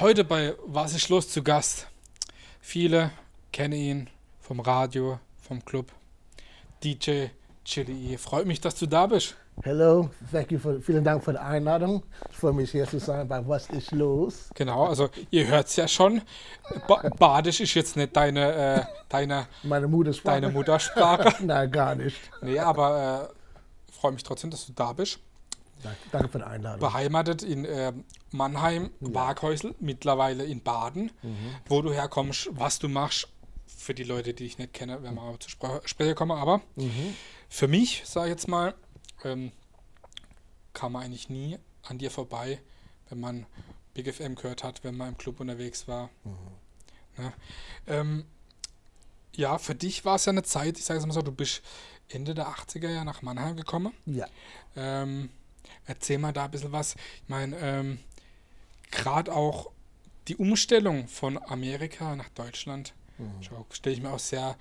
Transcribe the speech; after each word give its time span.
Heute 0.00 0.24
bei 0.24 0.54
Was 0.66 0.94
ist 0.94 1.08
los 1.08 1.30
zu 1.30 1.42
Gast? 1.42 1.86
Viele 2.60 3.10
kennen 3.52 3.72
ihn 3.72 4.10
vom 4.40 4.60
Radio, 4.60 5.18
vom 5.40 5.64
Club. 5.64 5.90
DJ 6.84 7.28
Chili. 7.64 8.18
Freut 8.18 8.46
mich, 8.46 8.60
dass 8.60 8.74
du 8.74 8.86
da 8.86 9.06
bist. 9.06 9.36
Hello, 9.62 10.10
thank 10.30 10.52
you 10.52 10.58
for, 10.58 10.80
vielen 10.82 11.02
Dank 11.02 11.24
für 11.24 11.32
die 11.32 11.38
Einladung. 11.38 12.02
Ich 12.30 12.36
freue 12.36 12.52
mich 12.52 12.72
hier 12.72 12.86
zu 12.86 13.00
sein 13.00 13.26
bei 13.26 13.46
Was 13.48 13.70
ist 13.70 13.90
los? 13.92 14.50
Genau, 14.54 14.84
also 14.84 15.08
ihr 15.30 15.46
hört 15.46 15.68
es 15.68 15.76
ja 15.76 15.88
schon. 15.88 16.20
Ba 16.86 17.08
Badisch 17.18 17.60
ist 17.60 17.72
jetzt 17.72 17.96
nicht 17.96 18.14
deine, 18.14 18.52
äh, 18.52 18.82
deine, 19.08 19.46
Meine 19.62 19.88
Muttersprache. 19.88 20.40
deine 20.42 20.52
Muttersprache. 20.52 21.34
Nein, 21.42 21.70
gar 21.70 21.94
nicht. 21.94 22.18
Nee, 22.42 22.58
aber 22.58 23.30
äh, 23.30 23.92
freue 23.92 24.12
mich 24.12 24.22
trotzdem, 24.22 24.50
dass 24.50 24.66
du 24.66 24.72
da 24.74 24.92
bist. 24.92 25.20
Danke, 26.10 26.28
für 26.28 26.38
die 26.38 26.44
Einladung. 26.44 26.80
Beheimatet 26.80 27.42
in 27.42 27.64
äh, 27.64 27.92
Mannheim, 28.30 28.90
Waghäusel, 29.00 29.74
mittlerweile 29.78 30.44
in 30.44 30.62
Baden. 30.62 31.12
Wo 31.66 31.82
du 31.82 31.92
herkommst, 31.92 32.48
was 32.52 32.78
du 32.78 32.88
machst, 32.88 33.28
für 33.66 33.94
die 33.94 34.04
Leute, 34.04 34.34
die 34.34 34.44
ich 34.44 34.58
nicht 34.58 34.72
kenne, 34.72 35.02
werden 35.02 35.14
wir 35.14 35.22
aber 35.22 35.38
zu 35.38 35.50
Spre 35.50 36.14
kommen. 36.14 36.32
Aber 36.32 36.60
für 37.48 37.68
mich, 37.68 38.02
sage 38.04 38.28
ich 38.28 38.32
jetzt 38.32 38.48
mal, 38.48 38.74
ähm, 39.24 39.52
kam 40.72 40.92
man 40.92 41.04
eigentlich 41.04 41.28
nie 41.28 41.58
an 41.84 41.98
dir 41.98 42.10
vorbei, 42.10 42.60
wenn 43.08 43.20
man 43.20 43.46
Big 43.94 44.12
FM 44.12 44.34
gehört 44.34 44.64
hat, 44.64 44.84
wenn 44.84 44.96
man 44.96 45.10
im 45.10 45.18
Club 45.18 45.40
unterwegs 45.40 45.88
war. 45.88 46.10
Ne? 47.16 47.32
Ähm, 47.86 48.24
ja, 49.34 49.58
für 49.58 49.74
dich 49.74 50.04
war 50.04 50.16
es 50.16 50.24
ja 50.24 50.32
eine 50.32 50.42
Zeit, 50.42 50.78
ich 50.78 50.84
sage 50.84 51.00
es 51.00 51.06
mal 51.06 51.12
so, 51.12 51.22
du 51.22 51.32
bist 51.32 51.62
Ende 52.08 52.34
der 52.34 52.48
80er 52.48 52.88
Jahre 52.88 53.04
nach 53.04 53.22
Mannheim 53.22 53.56
gekommen. 53.56 53.92
Ja. 54.04 54.26
Ähm, 54.74 55.30
erzähl 55.86 56.18
mal 56.18 56.32
da 56.32 56.46
ein 56.46 56.50
bisschen 56.50 56.72
was. 56.72 56.94
Ich 57.22 57.28
meine, 57.28 57.56
ähm, 57.58 57.98
gerade 58.90 59.32
auch 59.32 59.70
die 60.28 60.36
Umstellung 60.36 61.08
von 61.08 61.38
Amerika 61.38 62.16
nach 62.16 62.28
Deutschland 62.30 62.94
stelle 63.70 63.96
ich 63.96 64.02
mir 64.02 64.10
auch 64.10 64.18
sehr, 64.18 64.56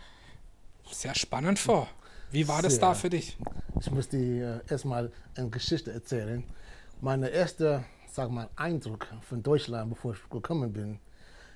sehr 0.91 1.15
spannend 1.15 1.59
vor. 1.59 1.87
Wie 2.31 2.47
war 2.47 2.61
das 2.61 2.73
Sehr. 2.73 2.81
da 2.81 2.93
für 2.93 3.09
dich? 3.09 3.37
Ich 3.79 3.91
muss 3.91 4.09
dir 4.09 4.61
äh, 4.67 4.71
erstmal 4.71 5.11
eine 5.35 5.49
Geschichte 5.49 5.91
erzählen. 5.91 6.43
Mein 7.01 7.23
erster, 7.23 7.85
sag 8.11 8.29
mal, 8.29 8.49
Eindruck 8.55 9.07
von 9.21 9.41
Deutschland, 9.41 9.89
bevor 9.89 10.13
ich 10.13 10.29
gekommen 10.29 10.71
bin, 10.71 10.99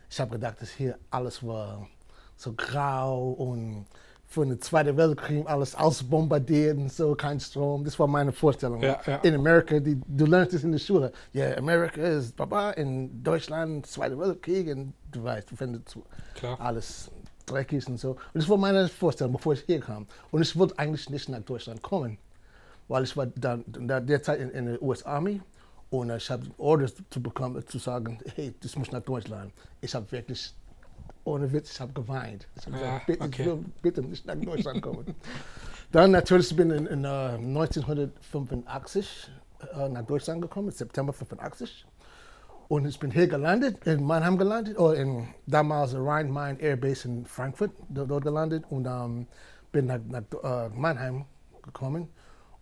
ich 0.09 0.19
habe 0.19 0.31
gedacht, 0.31 0.61
dass 0.61 0.72
hier 0.72 0.97
alles 1.11 1.45
war 1.45 1.88
so 2.36 2.53
grau 2.53 3.31
und 3.31 3.86
von 4.30 4.49
dem 4.49 4.61
Zweiten 4.61 4.95
Weltkrieg 4.95 5.49
alles 5.49 5.73
ausbombardiert 5.73 6.77
und 6.77 6.91
so, 6.94 7.16
kein 7.16 7.39
Strom. 7.39 7.83
Das 7.83 7.97
war 7.97 8.08
meine 8.08 8.31
Vorstellung. 8.31 8.81
Ja, 8.81 9.02
ja. 9.05 9.16
In 9.17 9.33
Amerika, 9.33 9.80
die, 9.80 9.99
du 10.08 10.25
lernst 10.27 10.53
es 10.53 10.63
in 10.63 10.72
der 10.72 10.80
Schule. 10.80 11.11
Ja, 11.33 11.58
Amerika 11.58 12.02
ist 12.02 12.35
Baba, 12.35 12.72
in 12.72 13.23
Deutschland 13.23 13.88
Zweiter 13.88 14.19
Weltkrieg 14.19 14.67
und 14.67 14.94
du 15.11 15.23
weißt, 15.23 15.50
du 15.50 15.55
findest 15.55 15.97
Klar. 16.35 16.61
alles 16.61 17.09
dreckig 17.47 17.88
und 17.88 18.00
so. 18.00 18.11
Und 18.11 18.19
das 18.35 18.47
war 18.47 18.57
meine 18.57 18.88
Vorstellung, 18.88 19.33
bevor 19.33 19.53
ich 19.53 19.61
hier 19.61 19.80
kam. 19.80 20.05
Und 20.30 20.44
ich 20.44 20.55
wollte 20.55 20.77
eigentlich 20.77 21.09
nicht 21.09 21.27
nach 21.30 21.41
Deutschland 21.41 21.81
kommen, 21.81 22.19
weil 22.88 23.03
ich 23.05 23.17
war 23.17 23.25
dann 23.25 23.63
da 23.67 24.00
derzeit 24.00 24.39
in, 24.39 24.52
in 24.52 24.66
der 24.67 24.81
US 24.81 25.03
Army 25.03 25.41
und 25.89 26.11
ich 26.11 26.30
habe 26.30 26.45
Orders 26.59 26.94
zu 27.09 27.19
bekommen, 27.19 27.66
zu 27.66 27.80
sagen, 27.80 28.19
hey, 28.35 28.53
das 28.61 28.75
muss 28.75 28.91
nach 28.91 29.02
Deutschland. 29.02 29.52
Ich 29.81 29.95
habe 29.95 30.11
wirklich, 30.11 30.53
ohne 31.23 31.52
Witz, 31.52 31.72
ich 31.72 31.80
habe 31.80 31.94
geweint. 31.94 32.48
Ich 32.56 32.66
habe 32.66 32.78
gesagt, 32.78 33.06
bitte, 33.08 33.23
okay. 33.23 33.42
ich 33.42 33.48
will 33.48 33.66
bitte 33.81 34.02
nicht 34.02 34.25
nach 34.25 34.36
Deutschland 34.36 34.81
kommen. 34.81 35.16
dann 35.92 36.12
natürlich 36.12 36.56
bin 36.56 36.72
ich 36.72 36.78
in, 36.78 36.88
in 36.88 37.03
äh, 37.06 37.36
1985 37.36 39.31
äh, 39.73 39.90
nach 39.90 40.03
Deutschland 40.03 40.42
gekommen, 40.42 40.72
September 40.72 41.14
85. 41.14 41.86
Und 42.67 42.86
ich 42.86 43.00
bin 43.00 43.09
hier 43.09 43.28
gelandet, 43.28 43.86
in 43.86 44.03
Mannheim 44.03 44.38
gelandet, 44.38 44.78
oder 44.78 44.95
in 44.95 45.28
damals 45.47 45.96
Rhein-Main 45.96 46.59
Air 46.59 46.78
Base 46.78 47.07
in 47.07 47.25
Frankfurt, 47.25 47.72
dort, 47.90 48.24
gelandet 48.24 48.63
und 48.69 48.86
ähm, 48.86 49.25
bin 49.72 49.88
nach, 49.88 50.00
nach 50.07 50.24
äh, 50.44 50.69
Mannheim 50.69 51.25
gekommen. 51.63 52.07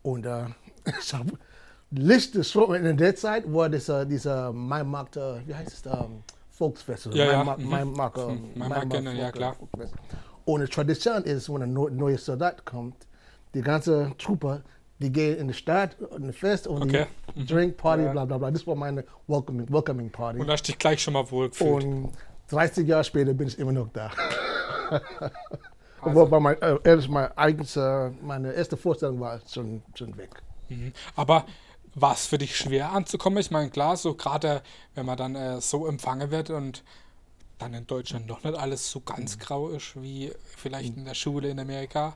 Und 0.04 0.26
äh, 0.26 0.46
ich 1.02 1.14
habe 1.14 1.34
Liste 1.92 2.44
schon 2.44 2.74
in 2.76 2.98
der 2.98 3.16
Zeit 3.16 3.52
war 3.52 3.70
dieser, 3.70 4.06
dieser 4.06 4.52
Maimarkt, 4.52 5.18
äh, 5.18 5.46
wie 5.46 5.56
heißt 5.56 5.74
es, 5.74 5.82
Volksfestival. 6.58 7.18
Ja, 7.18 7.26
ja, 7.26 7.38
Maimarkt, 7.44 7.62
mhm. 7.62 7.70
Maimarkt, 7.70 8.18
ähm, 8.18 8.28
Hm, 8.30 8.60
Maimarkt 8.60 8.90
kennen, 8.94 9.16
ja, 9.18 9.32
klar. 9.32 9.56
Volksfest. 9.56 9.94
Und 10.46 10.62
die 10.62 10.68
Tradition 10.68 11.24
ist, 11.24 11.54
wenn 11.54 11.62
ein 11.62 11.74
neu- 11.74 11.90
neuer 11.92 12.18
Soldat 12.18 12.66
kommt, 12.66 12.96
die 13.54 13.62
ganze 13.62 14.12
Truppe, 14.18 14.64
die 15.00 15.12
gehen 15.12 15.38
in 15.38 15.48
die 15.50 15.54
Stadt, 15.54 15.96
in 16.18 16.28
das 16.28 16.36
Fest 16.38 16.66
und 16.68 16.82
Okay. 16.84 17.06
die 17.36 17.46
Drink, 17.46 17.78
Party, 17.78 18.04
Ja. 18.04 18.12
bla 18.12 18.26
bla 18.26 18.38
bla. 18.40 18.50
Das 18.52 18.66
war 18.66 18.76
meine 18.76 19.04
Welcoming, 19.28 19.68
Welcoming 19.72 20.10
Party. 20.10 20.40
Und 20.40 20.48
da 20.48 20.54
hast 20.54 20.64
du 20.64 20.72
dich 20.72 20.80
gleich 20.80 21.02
schon 21.02 21.14
mal 21.14 21.30
wohl 21.30 21.50
gefühlt. 21.50 21.84
Und 21.84 22.12
30 22.50 22.88
Jahre 22.88 23.04
später 23.04 23.34
bin 23.34 23.48
ich 23.48 23.60
immer 23.60 23.72
noch 23.74 23.90
da. 23.94 24.10
Also- 26.00 26.22
Obwohl 26.22 26.40
mein, 26.40 26.62
äh, 26.62 26.98
mein 27.10 27.38
eigenes, 27.38 27.76
meine 28.22 28.54
erste 28.54 28.78
Vorstellung 28.78 29.20
war 29.20 29.40
schon, 29.52 29.82
schon 29.96 30.16
weg. 30.16 30.30
Mhm. 30.70 30.94
Aber 31.16 31.46
war 32.00 32.14
es 32.14 32.28
für 32.28 32.38
dich 32.38 32.56
schwer 32.56 32.92
anzukommen? 32.92 33.40
Ich 33.40 33.50
meine, 33.52 33.70
klar, 33.72 33.98
so 33.98 34.14
gerade 34.14 34.62
wenn 34.96 35.06
man 35.08 35.18
dann 35.18 35.36
äh, 35.36 35.60
so 35.62 35.88
empfangen 35.88 36.30
wird 36.32 36.50
und 36.52 36.84
dann 37.58 37.74
in 37.74 37.88
Deutschland 37.88 38.28
noch 38.28 38.44
nicht 38.44 38.56
alles 38.56 38.92
so 38.92 39.00
Mhm. 39.00 39.06
ganz 39.06 39.40
grau 39.40 39.70
ist 39.70 40.00
wie 40.02 40.32
vielleicht 40.56 40.96
in 40.96 41.06
der 41.06 41.16
Schule 41.16 41.50
in 41.50 41.60
Amerika. 41.60 42.16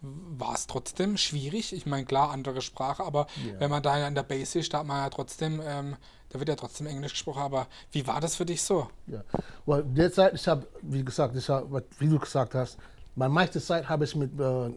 War 0.00 0.54
es 0.54 0.66
trotzdem 0.66 1.16
schwierig? 1.18 1.72
Ich 1.74 1.84
meine, 1.86 2.04
klar, 2.06 2.30
andere 2.30 2.60
Sprache, 2.62 3.02
aber 3.04 3.26
Ja. 3.44 3.60
wenn 3.60 3.70
man 3.70 3.82
da 3.82 4.06
in 4.08 4.14
der 4.14 4.22
Base 4.22 4.58
ist, 4.58 4.72
da 4.72 4.78
hat 4.78 4.86
man 4.86 5.02
ja 5.02 5.10
trotzdem, 5.10 5.60
ähm, 5.64 5.96
da 6.30 6.38
wird 6.38 6.48
ja 6.48 6.56
trotzdem 6.56 6.86
Englisch 6.86 7.12
gesprochen. 7.12 7.42
Aber 7.42 7.66
wie 7.92 8.06
war 8.06 8.20
das 8.22 8.36
für 8.36 8.46
dich 8.46 8.62
so? 8.62 8.88
Ja. 9.06 9.22
Weil 9.66 9.82
derzeit, 9.84 10.32
ich 10.34 10.48
habe, 10.48 10.66
wie 10.82 11.04
gesagt, 11.04 11.36
ich 11.36 11.48
hab, 11.48 11.66
wie 12.00 12.08
du 12.08 12.18
gesagt 12.18 12.54
hast, 12.54 12.78
meine 13.16 13.32
meiste 13.34 13.60
Zeit 13.60 13.86
habe 13.88 14.04
ich 14.04 14.14
mit 14.16 14.38
äh, 14.40 14.70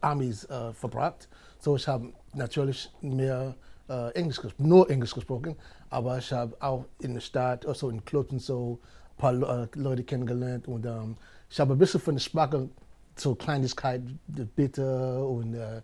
Amis 0.00 0.44
äh, 0.44 0.72
verbracht. 0.74 1.28
So, 1.60 1.76
ich 1.76 1.86
habe 1.88 2.12
natürlich 2.38 2.90
mehr 3.02 3.54
äh, 3.88 4.10
Englisch, 4.14 4.40
nur 4.58 4.88
Englisch 4.90 5.14
gesprochen, 5.14 5.56
aber 5.90 6.18
ich 6.18 6.32
habe 6.32 6.56
auch 6.60 6.84
in 7.00 7.14
der 7.14 7.20
Stadt, 7.20 7.66
also 7.66 7.90
in 7.90 8.04
Clubs 8.04 8.32
und 8.32 8.40
so, 8.42 8.78
ein 9.16 9.16
paar 9.18 9.32
Le- 9.32 9.68
äh, 9.74 9.78
Leute 9.78 10.04
kennengelernt 10.04 10.68
und 10.68 10.86
ähm, 10.86 11.16
ich 11.50 11.58
habe 11.60 11.74
ein 11.74 11.78
bisschen 11.78 12.00
von 12.00 12.14
der 12.14 12.20
Sprache, 12.20 12.68
so 13.16 13.34
Kleinigkeit, 13.34 14.02
die 14.26 14.44
Bitte 14.44 15.24
und 15.24 15.54
äh, 15.54 15.82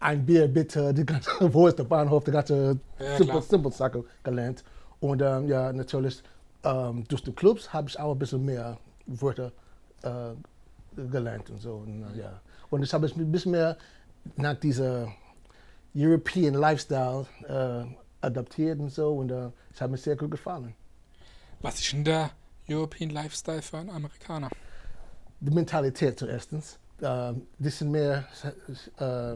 ein 0.00 0.24
Bier 0.26 0.48
bitte, 0.48 0.92
die 0.94 1.04
ganze, 1.06 1.30
wo 1.54 1.66
ist 1.68 1.78
der 1.78 1.84
Bahnhof, 1.84 2.24
die 2.24 2.30
ganze 2.30 2.78
Ja, 2.98 3.16
simple, 3.16 3.42
simple 3.42 3.72
Sache 3.72 4.04
gelernt. 4.22 4.62
Und 5.00 5.22
ähm, 5.22 5.48
ja, 5.48 5.72
natürlich 5.72 6.22
ähm, 6.64 7.04
durch 7.08 7.22
die 7.22 7.32
Clubs 7.32 7.72
habe 7.72 7.88
ich 7.88 7.98
auch 7.98 8.12
ein 8.12 8.18
bisschen 8.18 8.44
mehr 8.44 8.78
Wörter 9.06 9.50
äh, 10.02 10.34
gelernt 11.10 11.50
und 11.50 11.60
so. 11.60 11.74
Und, 11.86 12.02
äh, 12.14 12.20
ja. 12.20 12.40
und 12.70 12.82
ich 12.82 12.92
habe 12.92 13.06
ein 13.08 13.32
bisschen 13.32 13.52
mehr 13.52 13.76
nach 14.36 14.54
dieser 14.54 15.08
European 15.94 16.54
Lifestyle 16.54 17.26
äh, 17.48 17.84
adaptiert 18.24 18.78
und 18.80 18.90
so. 18.90 19.14
Und 19.16 19.30
äh, 19.30 19.50
es 19.72 19.80
hat 19.80 19.90
mir 19.90 19.96
sehr 19.98 20.16
gut 20.16 20.30
gefallen. 20.30 20.74
Was 21.60 21.78
ist 21.78 21.92
denn 21.92 22.04
der 22.04 22.30
European 22.68 23.10
Lifestyle 23.10 23.62
für 23.62 23.78
einen 23.78 23.90
Amerikaner? 23.90 24.48
Die 25.40 25.50
Mentalität 25.52 26.18
zuerstens. 26.18 26.78
Ähm, 27.02 27.42
die 27.58 27.68
sind 27.70 27.90
mehr 27.90 28.24
äh, 28.98 29.34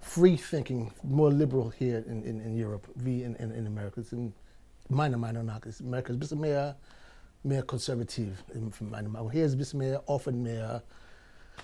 free 0.00 0.36
thinking, 0.36 0.90
more 1.02 1.32
liberal 1.32 1.72
hier 1.78 2.04
in, 2.06 2.22
in, 2.24 2.40
in 2.40 2.62
Europe 2.64 2.88
wie 2.96 3.22
in, 3.22 3.34
in, 3.36 3.50
in 3.52 3.66
Amerika. 3.66 4.02
Sind, 4.02 4.34
meiner 4.88 5.16
Meinung 5.16 5.46
nach 5.46 5.64
ist 5.64 5.80
Amerika 5.80 6.12
ein 6.12 6.18
bisschen 6.18 6.40
mehr, 6.40 6.76
mehr 7.44 7.62
konservativ. 7.62 8.44
in- 8.52 8.72
von 8.72 8.90
meiner 8.90 9.08
Meinung. 9.08 9.30
Hier 9.30 9.46
ist 9.46 9.52
ein 9.52 9.58
bisschen 9.58 9.78
mehr 9.78 10.06
offen, 10.08 10.42
mehr 10.42 10.82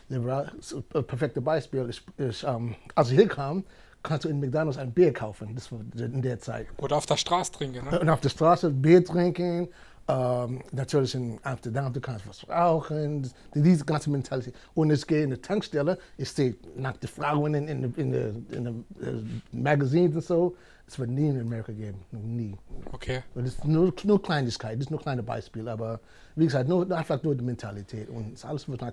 liberal. 0.08 0.52
So, 0.60 0.82
Ein 0.94 1.04
perfektes 1.06 1.42
Beispiel 1.42 1.88
ist, 1.88 2.02
ist 2.16 2.44
ähm, 2.44 2.76
als 2.94 3.10
ich 3.10 3.16
hier 3.18 3.28
kam, 3.28 3.64
kannst 4.02 4.24
du 4.24 4.28
in 4.28 4.40
McDonalds 4.40 4.78
ein 4.78 4.92
Bier 4.92 5.12
kaufen. 5.12 5.54
Das 5.54 5.70
war 5.70 5.80
in 5.96 6.22
der 6.22 6.38
Zeit. 6.38 6.66
Oder 6.78 6.96
auf 6.96 7.06
der 7.06 7.16
Straße 7.16 7.52
trinken, 7.52 7.84
ne? 7.84 8.00
Und 8.00 8.08
auf 8.08 8.20
der 8.20 8.30
Straße 8.30 8.70
Bier 8.70 9.04
trinken. 9.04 9.68
Ähm, 10.08 10.62
natürlich 10.72 11.14
in 11.14 11.38
Amsterdam, 11.42 11.92
du 11.92 12.00
kannst 12.00 12.26
was 12.26 12.48
rauchen. 12.48 13.30
Diese 13.54 13.84
ganze 13.84 14.10
Mentalität. 14.10 14.54
Und 14.74 14.90
ich 14.90 15.06
gehe 15.06 15.22
in 15.22 15.30
die 15.30 15.36
Tankstelle, 15.36 15.98
ich 16.16 16.30
sehe 16.30 16.56
nackte 16.76 17.06
Frauen 17.06 17.54
in, 17.54 17.68
in, 17.68 17.84
in, 17.84 17.94
in, 17.94 18.46
in, 18.50 18.66
in 18.66 18.66
äh, 18.66 19.56
Magazinen 19.56 20.14
und 20.14 20.24
so. 20.24 20.56
Es 20.88 20.98
wird 20.98 21.10
nie 21.10 21.28
in 21.28 21.40
Amerika 21.40 21.70
geben. 21.70 21.98
Nie. 22.10 22.56
Okay. 22.90 23.22
Und 23.36 23.46
das 23.46 23.54
ist 23.54 23.64
nur, 23.64 23.94
nur 24.02 24.20
Kleinigkeit, 24.20 24.74
das 24.74 24.86
ist 24.86 24.90
nur 24.90 24.98
kleine 24.98 25.22
Beispiel. 25.22 25.68
Aber 25.68 26.00
wie 26.34 26.46
gesagt, 26.46 26.68
nur, 26.68 26.90
einfach 26.90 27.22
nur 27.22 27.36
die 27.36 27.44
Mentalität. 27.44 28.08
Und 28.08 28.34
es 28.34 28.44
alles 28.44 28.68
wird 28.68 28.80
nach, 28.80 28.92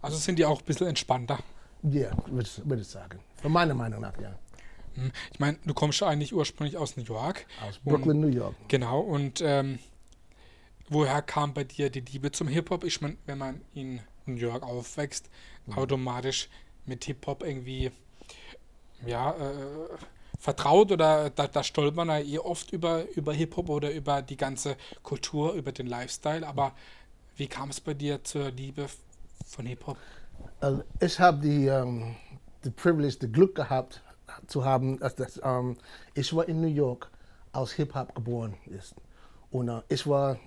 Also 0.00 0.16
sind 0.16 0.38
die 0.38 0.46
auch 0.46 0.60
ein 0.60 0.64
bisschen 0.64 0.86
entspannter. 0.86 1.38
Ja, 1.82 2.10
würde 2.26 2.42
ich, 2.42 2.68
würd 2.68 2.80
ich 2.80 2.88
sagen. 2.88 3.18
Von 3.40 3.52
meiner 3.52 3.74
Meinung 3.74 4.00
nach, 4.00 4.18
ja. 4.20 4.34
Hm. 4.94 5.12
Ich 5.32 5.38
meine, 5.38 5.58
du 5.64 5.74
kommst 5.74 6.00
ja 6.00 6.08
eigentlich 6.08 6.34
ursprünglich 6.34 6.76
aus 6.76 6.96
New 6.96 7.04
York. 7.04 7.46
Aus 7.66 7.78
Brooklyn, 7.78 8.20
New 8.20 8.28
York. 8.28 8.54
Genau, 8.68 9.00
und 9.00 9.40
ähm, 9.40 9.78
woher 10.88 11.22
kam 11.22 11.54
bei 11.54 11.64
dir 11.64 11.90
die 11.90 12.00
Liebe 12.00 12.32
zum 12.32 12.48
Hip-Hop? 12.48 12.84
Ich 12.84 13.00
meine, 13.00 13.16
wenn 13.26 13.38
man 13.38 13.60
in 13.74 14.00
New 14.26 14.36
York 14.36 14.62
aufwächst, 14.62 15.30
automatisch 15.74 16.48
mit 16.86 17.04
Hip-Hop 17.04 17.42
irgendwie 17.42 17.92
ja, 19.06 19.32
äh, 19.32 19.88
vertraut 20.38 20.92
oder 20.92 21.30
da, 21.30 21.46
da 21.46 21.62
stolpert 21.62 21.94
man 21.94 22.08
ja 22.08 22.18
eh 22.18 22.38
oft 22.38 22.72
über, 22.72 23.04
über 23.16 23.32
Hip-Hop 23.32 23.68
oder 23.68 23.92
über 23.92 24.22
die 24.22 24.36
ganze 24.36 24.76
Kultur, 25.02 25.52
über 25.52 25.72
den 25.72 25.86
Lifestyle. 25.86 26.46
Aber 26.46 26.74
wie 27.36 27.46
kam 27.46 27.70
es 27.70 27.80
bei 27.80 27.94
dir 27.94 28.24
zur 28.24 28.50
Liebe 28.50 28.86
von 29.46 29.66
Hip-Hop? 29.66 29.98
Also 30.60 30.82
ich 31.00 31.18
habe 31.20 31.38
die, 31.38 31.66
ähm, 31.66 32.16
die 32.64 32.70
Privilege, 32.70 33.16
das 33.20 33.32
Glück 33.32 33.54
gehabt 33.54 34.02
zu 34.46 34.64
haben, 34.64 34.98
dass 34.98 35.14
das, 35.14 35.40
ähm, 35.42 35.76
ich 36.14 36.34
war 36.34 36.48
in 36.48 36.60
New 36.60 36.68
York 36.68 37.10
aus 37.52 37.72
Hip-Hop 37.72 38.14
geboren 38.14 38.54
ist. 38.66 38.94
Und 39.50 39.68
äh, 39.68 39.80
ich, 39.88 40.06
war 40.06 40.38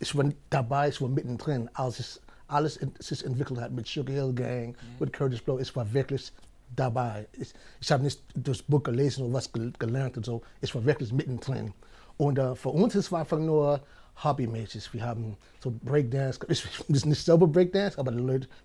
ich 0.00 0.16
war 0.16 0.24
dabei, 0.48 0.88
ich 0.88 1.00
war 1.00 1.08
mittendrin, 1.08 1.68
als 1.74 2.00
es 2.00 2.20
alles 2.48 2.76
in, 2.76 2.92
sich 2.98 3.24
entwickelt 3.24 3.60
hat 3.60 3.72
mit 3.72 3.86
Sugar 3.86 4.14
Hill 4.14 4.32
Gang, 4.32 4.68
mhm. 4.68 4.76
mit 4.98 5.12
Curtis 5.12 5.40
Blow. 5.40 5.58
Ich 5.58 5.74
war 5.76 5.92
wirklich 5.92 6.32
dabei. 6.74 7.28
Ich, 7.32 7.52
ich 7.80 7.92
habe 7.92 8.02
nicht 8.02 8.22
das 8.34 8.62
Buch 8.62 8.82
gelesen 8.82 9.24
oder 9.24 9.34
was 9.34 9.50
gelernt 9.52 10.16
und 10.16 10.26
so. 10.26 10.42
Ich 10.60 10.74
war 10.74 10.84
wirklich 10.84 11.12
mittendrin. 11.12 11.72
Und 12.16 12.38
äh, 12.38 12.54
für 12.54 12.70
uns 12.70 12.94
es 12.94 13.10
war 13.12 13.20
einfach 13.20 13.38
nur 13.38 13.80
hobbymäßig. 14.22 14.92
Wir 14.92 15.04
haben 15.04 15.36
so 15.62 15.72
Breakdance, 15.82 16.40
ich, 16.48 16.62
das 16.62 16.98
ist 16.98 17.06
nicht 17.06 17.24
selber 17.24 17.46
Breakdance, 17.46 17.98
aber 17.98 18.12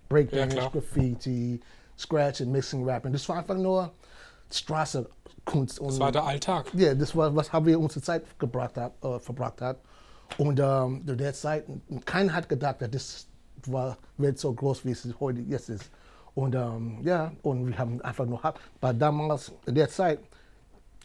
Breakdance, 0.10 0.56
ja, 0.56 0.70
Graffiti, 0.70 1.60
Scratch 1.98 2.42
und 2.42 2.52
Mixing, 2.52 2.88
Rapping. 2.88 3.14
Das 3.14 3.28
war 3.30 3.38
einfach 3.38 3.56
uh, 3.56 3.62
nur 3.62 3.92
Straßenkunst. 4.52 5.80
Und, 5.80 5.90
das 5.90 6.00
war 6.00 6.12
der 6.12 6.24
Alltag. 6.24 6.72
Ja, 6.74 6.94
das 6.94 7.16
war, 7.16 7.36
was 7.36 7.52
haben 7.52 7.66
wir 7.66 7.80
unsere 7.80 8.02
Zeit 8.02 8.24
gebracht 8.40 8.78
hat, 8.78 8.94
äh, 9.04 9.20
verbracht 9.20 9.62
hat. 9.62 9.78
Und 10.38 10.60
ähm, 10.60 11.04
zu 11.06 11.16
der 11.16 11.34
Zeit, 11.34 11.66
keiner 12.06 12.34
hat 12.34 12.50
gedacht, 12.50 12.82
dass 12.82 12.90
das 12.90 13.28
war, 13.68 13.98
wird 14.18 14.40
so 14.40 14.54
groß, 14.54 14.86
wie 14.86 14.92
es 14.92 15.08
heute 15.20 15.42
jetzt 15.42 15.70
ist. 15.70 15.90
Und 16.34 16.56
ähm, 16.56 17.00
ja, 17.04 17.32
und 17.44 17.68
wir 17.68 17.78
haben 17.78 18.02
einfach 18.02 18.26
nur, 18.26 18.42
weil 18.82 18.94
damals, 18.94 19.52
in 19.66 19.76
der 19.76 19.90
Zeit, 19.90 20.20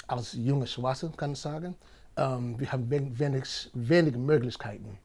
als 0.08 0.32
junge 0.32 0.67
Schwarze, 0.67 1.12
kann 1.17 1.32
ich 1.32 1.38
sagen, 1.38 1.76
ähm, 2.17 2.59
wir 2.59 2.71
haben 2.73 2.91
wenig, 2.91 3.71
wenige 3.75 4.19
Möglichkeiten. 4.19 4.99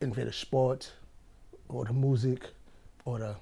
Entweder 0.00 0.32
Sport 0.32 0.98
oder 1.68 1.92
Musik 1.92 2.52
oder 3.04 3.38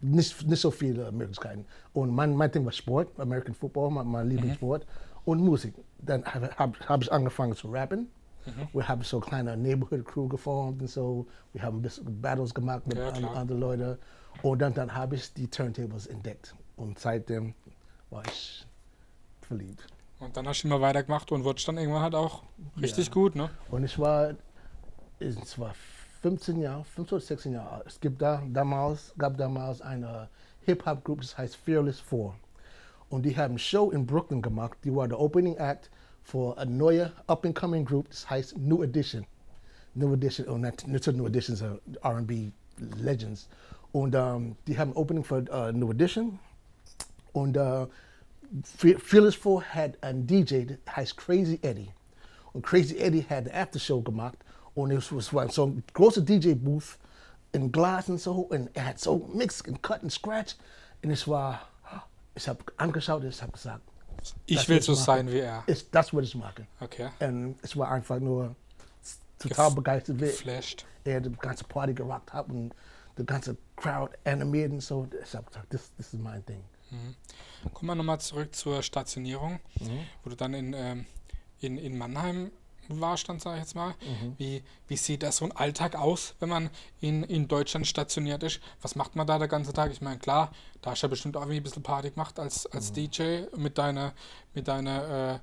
nicht, 0.00 0.46
nicht 0.46 0.60
so 0.60 0.70
viele 0.70 1.10
Möglichkeiten. 1.12 1.64
Und 1.92 2.14
mein, 2.14 2.36
mein 2.36 2.50
Ding 2.50 2.64
war 2.64 2.72
Sport, 2.72 3.08
American 3.18 3.54
Football, 3.54 3.90
mein, 3.90 4.06
mein 4.06 4.28
Lieblingssport 4.28 4.84
mhm. 4.84 5.20
und 5.24 5.40
Musik. 5.40 5.74
Dann 5.98 6.24
habe 6.24 6.50
hab, 6.56 6.88
hab 6.88 7.02
ich 7.02 7.10
angefangen 7.10 7.54
zu 7.54 7.70
rappen. 7.70 8.08
Mhm. 8.46 8.68
Wir 8.72 8.88
haben 8.88 9.02
so 9.02 9.20
kleine 9.20 9.56
Neighborhood 9.56 10.04
Crew 10.04 10.28
geformt 10.28 10.82
und 10.82 10.88
so. 10.88 11.26
Wir 11.52 11.62
haben 11.62 11.78
ein 11.78 11.82
bisschen 11.82 12.20
Battles 12.20 12.52
gemacht 12.52 12.86
mit 12.86 12.98
ja, 12.98 13.08
anderen 13.08 13.60
Leuten. 13.60 13.98
Und 14.42 14.60
dann, 14.60 14.74
dann 14.74 14.94
habe 14.94 15.14
ich 15.14 15.32
die 15.32 15.48
Turntables 15.48 16.06
entdeckt. 16.06 16.54
Und 16.76 16.98
seitdem 16.98 17.54
war 18.10 18.22
ich 18.26 18.66
verliebt. 19.40 19.86
Und 20.24 20.36
dann 20.36 20.48
hast 20.48 20.62
du 20.62 20.68
immer 20.68 20.80
weitergemacht 20.80 21.30
und 21.32 21.44
wurdest 21.44 21.68
dann 21.68 21.76
irgendwann 21.76 22.02
halt 22.02 22.14
auch 22.14 22.42
richtig 22.80 23.08
ja. 23.08 23.12
gut, 23.12 23.36
ne? 23.36 23.50
Und 23.70 23.84
ich 23.84 23.98
war, 23.98 24.34
es 25.18 25.58
war 25.58 25.74
15 26.22 26.60
Jahre, 26.60 26.84
15 26.84 27.16
oder 27.16 27.24
16 27.24 27.52
Jahre 27.52 27.70
alt. 27.70 27.86
Es 27.86 28.00
gibt 28.00 28.22
da 28.22 28.42
damals, 28.50 29.12
gab 29.18 29.36
damals 29.36 29.82
eine 29.82 30.28
Hip-Hop-Gruppe, 30.62 31.20
das 31.20 31.36
heißt 31.36 31.56
Fearless 31.56 32.00
Four. 32.00 32.34
Und 33.10 33.24
die 33.24 33.36
haben 33.36 33.52
eine 33.52 33.58
Show 33.58 33.90
in 33.90 34.06
Brooklyn 34.06 34.40
gemacht. 34.40 34.78
Die 34.84 34.94
war 34.94 35.06
der 35.06 35.20
Opening 35.20 35.56
Act 35.56 35.90
für 36.22 36.56
eine 36.56 36.70
neue 36.70 37.12
up-and-coming 37.26 37.84
Group, 37.84 38.08
das 38.08 38.28
heißt 38.28 38.56
New 38.56 38.82
Edition. 38.82 39.26
New 39.94 40.14
Edition, 40.14 40.48
oh, 40.48 40.56
nicht, 40.56 40.88
nicht 40.88 41.06
New 41.06 41.26
Editions, 41.26 41.62
uh, 41.62 41.78
R&B 42.02 42.50
Legends. 42.96 43.48
Und 43.92 44.16
um, 44.16 44.56
die 44.66 44.76
haben 44.76 44.92
Opening 44.94 45.22
für 45.22 45.44
uh, 45.52 45.70
New 45.70 45.90
Edition. 45.92 46.38
Und 47.32 47.56
uh, 47.56 47.86
Fearless 48.62 49.34
Four 49.34 49.62
hat 49.62 50.00
einen 50.02 50.26
DJ, 50.26 50.64
der 50.64 50.78
heißt 50.94 51.16
Crazy 51.16 51.58
Eddie. 51.62 51.90
Und 52.52 52.64
Crazy 52.64 52.96
Eddie 52.96 53.22
hat 53.22 53.48
eine 53.48 53.54
Aftershow 53.54 54.00
gemacht. 54.00 54.38
Und 54.74 54.90
es 54.92 55.32
war 55.32 55.48
so 55.50 55.66
ein 55.66 55.84
großer 55.92 56.20
DJ-Booth 56.20 56.98
in 57.52 57.72
Glas 57.72 58.08
und 58.08 58.20
so. 58.20 58.32
Und 58.32 58.70
er 58.74 58.86
hat 58.86 59.00
so 59.00 59.28
Mix 59.34 59.60
und 59.62 59.82
Cut 59.82 60.02
und 60.02 60.10
Scratch. 60.10 60.56
Und 61.02 61.10
es 61.10 61.26
war, 61.26 61.62
ich 62.34 62.48
habe 62.48 62.60
angeschaut 62.76 63.22
und 63.22 63.28
ich 63.28 63.42
habe 63.42 63.52
gesagt, 63.52 63.82
ich 64.46 64.68
will 64.68 64.80
so 64.80 64.94
sein 64.94 65.30
wie 65.30 65.40
er. 65.40 65.64
Ist, 65.66 65.94
das 65.94 66.12
würde 66.12 66.26
ich 66.26 66.34
machen. 66.34 66.66
Okay. 66.80 67.10
Und 67.20 67.56
es 67.62 67.76
war 67.76 67.90
einfach 67.90 68.20
nur 68.20 68.54
total 69.38 69.68
Gef 69.68 69.74
begeistert, 69.74 70.20
wie 70.20 70.26
Flashed. 70.28 70.86
er 71.04 71.20
die 71.20 71.30
ganze 71.32 71.64
Party 71.64 71.92
gerockt 71.92 72.32
hat 72.32 72.48
und 72.48 72.72
die 73.18 73.26
ganze 73.26 73.56
Crowd 73.76 74.16
animiert 74.24 74.72
und 74.72 74.80
so. 74.80 75.06
Ich 75.22 75.34
habe 75.34 75.46
gesagt, 75.46 75.74
das 75.74 75.90
ist 75.98 76.14
mein 76.14 76.44
Ding. 76.46 76.64
Mhm. 76.94 77.70
Kommen 77.72 77.90
wir 77.90 77.94
nochmal 77.94 78.20
zurück 78.20 78.54
zur 78.54 78.82
Stationierung, 78.82 79.60
mhm. 79.80 80.00
wo 80.22 80.30
du 80.30 80.36
dann 80.36 80.54
in, 80.54 80.74
ähm, 80.74 81.06
in, 81.60 81.78
in 81.78 81.96
Mannheim 81.96 82.50
Warstand, 82.88 83.40
sage 83.40 83.56
ich 83.56 83.62
jetzt 83.62 83.74
mal. 83.74 83.90
Mhm. 83.90 84.34
Wie, 84.38 84.62
wie 84.88 84.96
sieht 84.96 85.22
da 85.22 85.32
so 85.32 85.44
ein 85.44 85.52
Alltag 85.52 85.96
aus, 85.96 86.34
wenn 86.40 86.48
man 86.48 86.70
in, 87.00 87.22
in 87.24 87.48
Deutschland 87.48 87.86
stationiert 87.86 88.42
ist? 88.42 88.60
Was 88.82 88.94
macht 88.94 89.16
man 89.16 89.26
da 89.26 89.38
den 89.38 89.48
ganzen 89.48 89.72
Tag? 89.72 89.90
Ich 89.90 90.00
meine, 90.00 90.18
klar, 90.18 90.52
da 90.82 90.90
hast 90.90 91.02
du 91.02 91.06
ja 91.06 91.10
bestimmt 91.10 91.36
auch 91.36 91.48
ein 91.48 91.62
bisschen 91.62 91.82
Party 91.82 92.10
gemacht 92.10 92.38
als, 92.38 92.66
als 92.66 92.90
mhm. 92.90 92.94
DJ 92.94 93.42
mit 93.56 93.78
deiner, 93.78 94.12
mit 94.52 94.68
deiner 94.68 95.40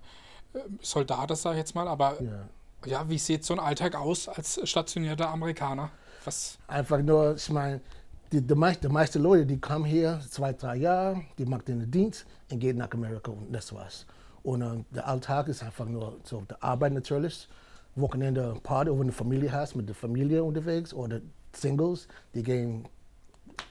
äh, 0.53 0.59
Soldaten, 0.81 1.35
sage 1.35 1.55
ich 1.55 1.59
jetzt 1.59 1.75
mal. 1.75 1.87
Aber 1.87 2.21
ja. 2.21 2.47
ja, 2.85 3.09
wie 3.09 3.17
sieht 3.17 3.43
so 3.43 3.53
ein 3.53 3.59
Alltag 3.59 3.95
aus 3.95 4.27
als 4.27 4.59
stationierter 4.69 5.29
Amerikaner? 5.29 5.89
Was? 6.25 6.59
Einfach 6.67 6.99
nur, 6.99 7.35
ich 7.35 7.49
meine, 7.49 7.81
die, 8.31 8.41
die, 8.41 8.55
meiste, 8.55 8.87
die 8.87 8.93
meisten 8.93 9.21
Leute, 9.21 9.45
die 9.45 9.59
kommen 9.59 9.85
hier 9.85 10.19
zwei, 10.29 10.53
drei 10.53 10.77
Jahre, 10.77 11.21
die 11.37 11.45
machen 11.45 11.65
den 11.65 11.91
Dienst 11.91 12.25
und 12.49 12.59
gehen 12.59 12.77
nach 12.77 12.91
Amerika 12.91 13.31
und 13.31 13.51
das 13.51 13.73
war's. 13.73 14.05
Und 14.43 14.61
äh, 14.61 14.83
der 14.91 15.07
Alltag 15.07 15.47
ist 15.49 15.63
einfach 15.63 15.85
nur 15.85 16.17
so 16.23 16.41
die 16.49 16.61
Arbeit 16.61 16.93
natürlich. 16.93 17.47
Wochenende 17.95 18.55
Party, 18.63 18.89
wenn 18.89 18.97
du 18.97 19.03
eine 19.03 19.11
Familie 19.11 19.51
hast, 19.51 19.75
mit 19.75 19.87
der 19.87 19.95
Familie 19.95 20.43
unterwegs 20.43 20.93
oder 20.93 21.19
Singles, 21.53 22.07
die 22.33 22.41
gehen 22.41 22.87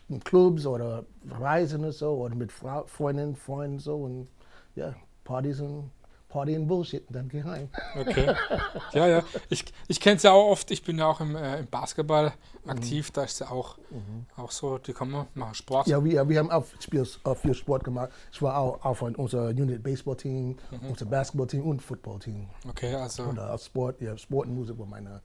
in 0.09 0.21
Clubs 0.21 0.67
oder 0.67 1.05
reisen 1.31 1.81
oder 1.81 1.93
so 1.93 2.11
oder 2.13 2.35
mit 2.35 2.53
Frau, 2.53 2.85
Freundinnen, 2.87 3.35
Freunden 3.35 3.79
so 3.79 3.97
und 3.97 4.29
ja, 4.75 4.95
Partys 5.25 5.61
und 5.61 5.91
Party 6.31 6.57
and 6.57 6.67
Bullshit 6.67 7.07
und 7.09 7.15
dann 7.15 7.29
geh 7.29 7.43
heim. 7.43 7.69
Okay. 7.99 8.35
Ja, 8.93 9.07
ja. 9.07 9.23
Ich, 9.51 9.65
ich 9.89 10.01
kenne 10.01 10.17
es 10.17 10.23
ja 10.23 10.33
auch 10.33 10.51
oft, 10.51 10.71
ich 10.71 10.83
bin 10.83 10.99
ja 10.99 11.07
auch 11.07 11.21
im, 11.21 11.37
äh, 11.37 11.59
im 11.59 11.67
Basketball 11.67 12.33
aktiv, 12.67 13.09
mhm. 13.09 13.13
da 13.13 13.25
ist 13.25 13.41
ja 13.41 13.51
auch, 13.51 13.77
mhm. 13.91 14.27
auch 14.37 14.51
so, 14.51 14.79
die 14.79 14.93
kommen, 14.93 15.27
machen 15.35 15.55
Sport. 15.55 15.87
Ja, 15.89 16.03
wir, 16.03 16.29
wir 16.29 16.39
haben 16.39 16.51
auch 16.51 16.65
viel, 16.65 17.05
viel 17.05 17.55
Sport 17.55 17.85
gemacht. 17.85 18.11
Ich 18.33 18.41
war 18.41 18.57
auch, 18.57 18.85
auch 18.85 18.95
von 18.95 19.15
unser 19.17 19.49
Unit 19.49 19.83
Baseball 19.83 20.17
Team, 20.17 20.57
mhm. 20.71 20.89
unser 20.89 21.07
Basketball 21.07 21.47
Team 21.47 21.63
und 21.63 21.83
Football 21.83 22.21
Team. 22.21 22.49
Okay, 22.69 22.95
also. 22.95 23.25
Und 23.25 23.39
uh, 23.39 23.59
Sport, 23.59 24.01
ja, 24.01 24.17
Sport 24.17 24.47
und 24.49 24.55
Musik 24.55 24.79
war 24.79 24.87
meine, 24.87 25.21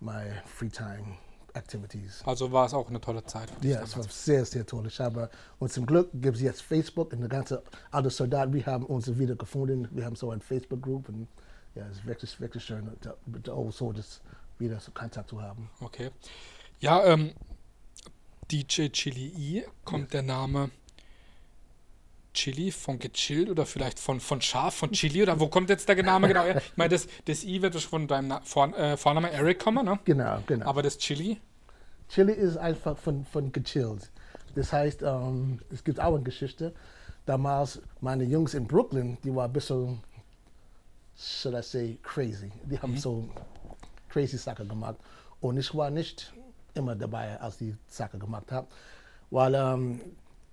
my 0.00 0.32
free 0.46 0.68
time. 0.68 1.18
Activities. 1.54 2.22
Also 2.24 2.52
war 2.52 2.66
es 2.66 2.74
auch 2.74 2.88
eine 2.88 3.00
tolle 3.00 3.24
Zeit. 3.24 3.48
Ja, 3.62 3.82
es 3.82 3.96
war 3.96 4.04
sehr, 4.04 4.44
sehr 4.44 4.66
toll. 4.66 4.86
Ich 4.86 5.00
habe, 5.00 5.30
und 5.58 5.72
zum 5.72 5.86
Glück 5.86 6.10
gibt 6.14 6.36
es 6.36 6.42
jetzt 6.42 6.62
Facebook 6.62 7.12
und 7.12 7.18
eine 7.18 7.28
ganze 7.28 7.62
alle 7.90 8.10
Soldaten, 8.10 8.52
wir 8.52 8.66
haben 8.66 8.86
uns 8.86 9.18
wieder 9.18 9.34
gefunden. 9.34 9.88
Wir 9.90 10.04
haben 10.04 10.16
so 10.16 10.30
ein 10.30 10.40
Facebook-Group 10.40 11.08
und 11.08 11.28
ja, 11.74 11.86
es 11.86 11.98
ist 11.98 12.06
wirklich, 12.06 12.40
wirklich 12.40 12.64
schön, 12.64 12.90
auch 13.48 13.70
so 13.70 13.92
das 13.92 14.20
wieder 14.58 14.78
so 14.80 14.92
Kontakt 14.92 15.30
zu 15.30 15.40
haben. 15.40 15.70
Okay. 15.80 16.10
Ja, 16.80 17.04
ähm, 17.04 17.32
DJ 18.50 18.88
Chili 18.88 19.28
E, 19.58 19.64
kommt 19.84 20.12
der 20.12 20.22
Name 20.22 20.70
Chili 22.34 22.70
von 22.70 22.98
gechillt 22.98 23.50
oder 23.50 23.66
vielleicht 23.66 23.98
von, 23.98 24.20
von 24.20 24.40
Schaf, 24.40 24.74
von 24.74 24.92
Chili 24.92 25.22
oder 25.22 25.38
wo 25.38 25.48
kommt 25.48 25.68
jetzt 25.70 25.88
der 25.88 26.02
Name 26.02 26.28
genau 26.28 26.42
her? 26.42 26.56
Ich 26.56 26.76
meine, 26.76 26.90
das, 26.90 27.06
das 27.26 27.44
I 27.44 27.62
wird 27.62 27.74
von 27.80 28.08
deinem 28.08 28.42
Vor, 28.42 28.76
äh, 28.76 28.96
Vorname 28.96 29.30
Eric 29.30 29.58
kommen, 29.58 29.84
ne? 29.84 29.98
Genau, 30.04 30.42
genau. 30.46 30.66
Aber 30.66 30.82
das 30.82 30.98
Chili? 30.98 31.40
Chili 32.08 32.32
ist 32.32 32.56
einfach 32.56 32.96
von, 32.98 33.24
von 33.24 33.52
gechillt. 33.52 34.10
Das 34.54 34.72
heißt, 34.72 35.02
ähm, 35.02 35.60
es 35.70 35.82
gibt 35.84 36.00
auch 36.00 36.14
eine 36.14 36.22
Geschichte. 36.22 36.74
Damals, 37.26 37.80
meine 38.00 38.24
Jungs 38.24 38.54
in 38.54 38.66
Brooklyn, 38.66 39.16
die 39.24 39.34
waren 39.34 39.50
ein 39.50 39.52
bisschen, 39.52 40.00
should 41.16 41.54
I 41.54 41.62
say, 41.62 41.98
crazy. 42.02 42.50
Die 42.64 42.78
haben 42.78 42.92
mhm. 42.92 42.98
so 42.98 43.28
crazy 44.08 44.36
Sachen 44.36 44.68
gemacht. 44.68 44.96
Und 45.40 45.56
ich 45.56 45.74
war 45.74 45.90
nicht 45.90 46.32
immer 46.74 46.94
dabei, 46.94 47.40
als 47.40 47.58
die 47.58 47.74
Sachen 47.88 48.20
gemacht 48.20 48.50
haben. 48.52 48.66
Weil 49.30 49.54
ähm, 49.54 50.00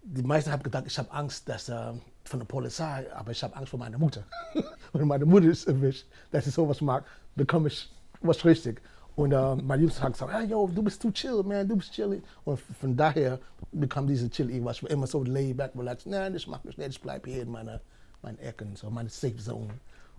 die 0.02 0.24
meisten 0.24 0.52
haben 0.52 0.64
gedacht, 0.64 0.86
ich 0.88 0.98
habe 0.98 1.12
Angst 1.12 1.48
dass, 1.50 1.70
äh, 1.70 1.94
von 2.24 2.40
der 2.40 2.46
Polizei, 2.46 3.06
aber 3.14 3.32
ich 3.32 3.44
habe 3.44 3.56
Angst 3.56 3.70
vor 3.70 3.80
meiner 3.80 3.98
Mutter. 3.98 4.24
Wenn 4.94 5.08
meine 5.08 5.26
Mutter 5.26 5.48
ist 5.48 5.68
erwischt, 5.68 6.08
dass 6.32 6.48
ich 6.48 6.54
sowas 6.54 6.82
mag, 6.82 7.04
bekomme 7.36 7.68
ich 7.68 7.92
was 8.22 8.44
richtig. 8.46 8.82
Und 9.16 9.34
äh, 9.34 9.56
mein 9.56 9.82
Jungs 9.82 10.02
haben 10.02 10.14
gesagt, 10.14 10.32
hey, 10.32 10.46
yo, 10.46 10.70
du 10.74 10.82
bist 10.82 11.02
zu 11.02 11.12
chill, 11.12 11.44
man, 11.44 11.68
du 11.68 11.76
bist 11.76 11.92
chillig. 11.92 12.24
Und 12.46 12.60
von 12.80 12.96
daher 12.96 13.40
bekam 13.72 14.08
diese 14.08 14.30
chill 14.30 14.64
was 14.64 14.82
immer 14.84 15.08
so 15.08 15.24
laid 15.24 15.58
back, 15.58 15.72
relaxed. 15.76 16.08
Nein, 16.08 16.36
ich 16.36 16.48
mach 16.48 16.64
mich 16.64 16.78
nicht, 16.78 16.90
ich 16.90 17.02
bleibe 17.02 17.30
hier 17.30 17.44
in 17.44 17.52
meiner, 17.52 17.82
meinen 18.22 18.40
Ecken, 18.40 18.76
so 18.76 18.90
meine 18.90 19.10
Safe 19.10 19.36
Zone. 19.36 19.74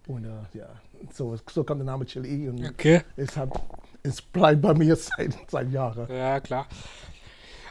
Und 0.07 0.25
äh, 0.25 0.59
ja, 0.59 0.69
so, 1.15 1.39
so 1.51 1.65
kam 1.65 1.79
der 1.79 1.87
Name 1.87 2.05
Chill 2.05 2.27
E. 2.27 2.49
Und 2.49 2.63
okay. 2.63 3.03
es, 3.17 3.37
hat, 3.37 3.49
es 4.03 4.21
bleibt 4.21 4.61
bei 4.61 4.75
mir 4.75 4.97
seit, 5.17 5.35
seit 5.49 5.71
Jahren. 5.71 6.07
Ja, 6.11 6.41
klar. 6.41 6.67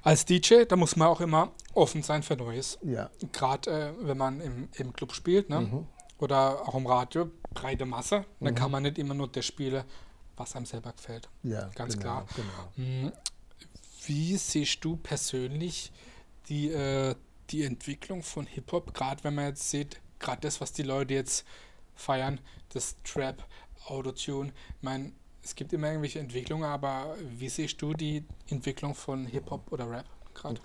Als 0.03 0.25
DJ, 0.25 0.63
da 0.67 0.75
muss 0.75 0.95
man 0.95 1.07
auch 1.07 1.21
immer 1.21 1.51
offen 1.73 2.03
sein 2.03 2.23
für 2.23 2.35
Neues. 2.35 2.77
Ja. 2.83 3.09
Gerade 3.31 3.71
äh, 3.71 4.07
wenn 4.07 4.17
man 4.17 4.41
im, 4.41 4.69
im 4.75 4.93
Club 4.93 5.13
spielt, 5.13 5.49
ne? 5.49 5.61
Mhm. 5.61 5.87
Oder 6.19 6.67
auch 6.67 6.75
im 6.75 6.85
Radio, 6.85 7.31
breite 7.53 7.85
Masse, 7.85 8.25
dann 8.41 8.53
kann 8.53 8.71
man 8.71 8.83
nicht 8.83 8.97
immer 8.97 9.13
nur 9.13 9.29
das 9.29 9.45
spielen, 9.45 9.85
was 10.35 10.53
einem 10.53 10.65
selber 10.65 10.91
gefällt. 10.91 11.29
Ja, 11.43 11.69
Ganz 11.75 11.93
genau, 11.93 12.25
klar. 12.25 12.27
Genau. 12.35 12.87
Hm, 12.87 13.11
Wie 14.05 14.35
siehst 14.35 14.83
du 14.83 14.97
persönlich 14.97 15.93
die, 16.49 16.71
äh, 16.71 17.15
die 17.51 17.63
Entwicklung 17.63 18.21
von 18.21 18.45
Hip-Hop, 18.47 18.93
gerade 18.93 19.23
wenn 19.23 19.35
man 19.35 19.45
jetzt 19.45 19.69
sieht, 19.69 20.01
gerade 20.19 20.41
das, 20.41 20.59
was 20.59 20.73
die 20.73 20.83
Leute 20.83 21.13
jetzt 21.13 21.45
feiern, 21.95 22.41
das 22.73 22.97
Trap, 23.03 23.41
Autotune, 23.85 24.51
ich 24.77 24.83
meine, 24.83 25.13
es 25.49 25.55
gibt 25.55 25.73
immer 25.73 25.87
irgendwelche 25.87 26.19
Entwicklungen, 26.19 26.63
aber 26.63 27.15
wie 27.37 27.49
siehst 27.49 27.81
du 27.81 27.93
die 27.93 28.23
Entwicklung 28.49 28.93
von 28.93 29.25
Hip-Hop 29.25 29.71
oder 29.71 29.89
Rap 29.89 30.05
gerade? 30.35 30.59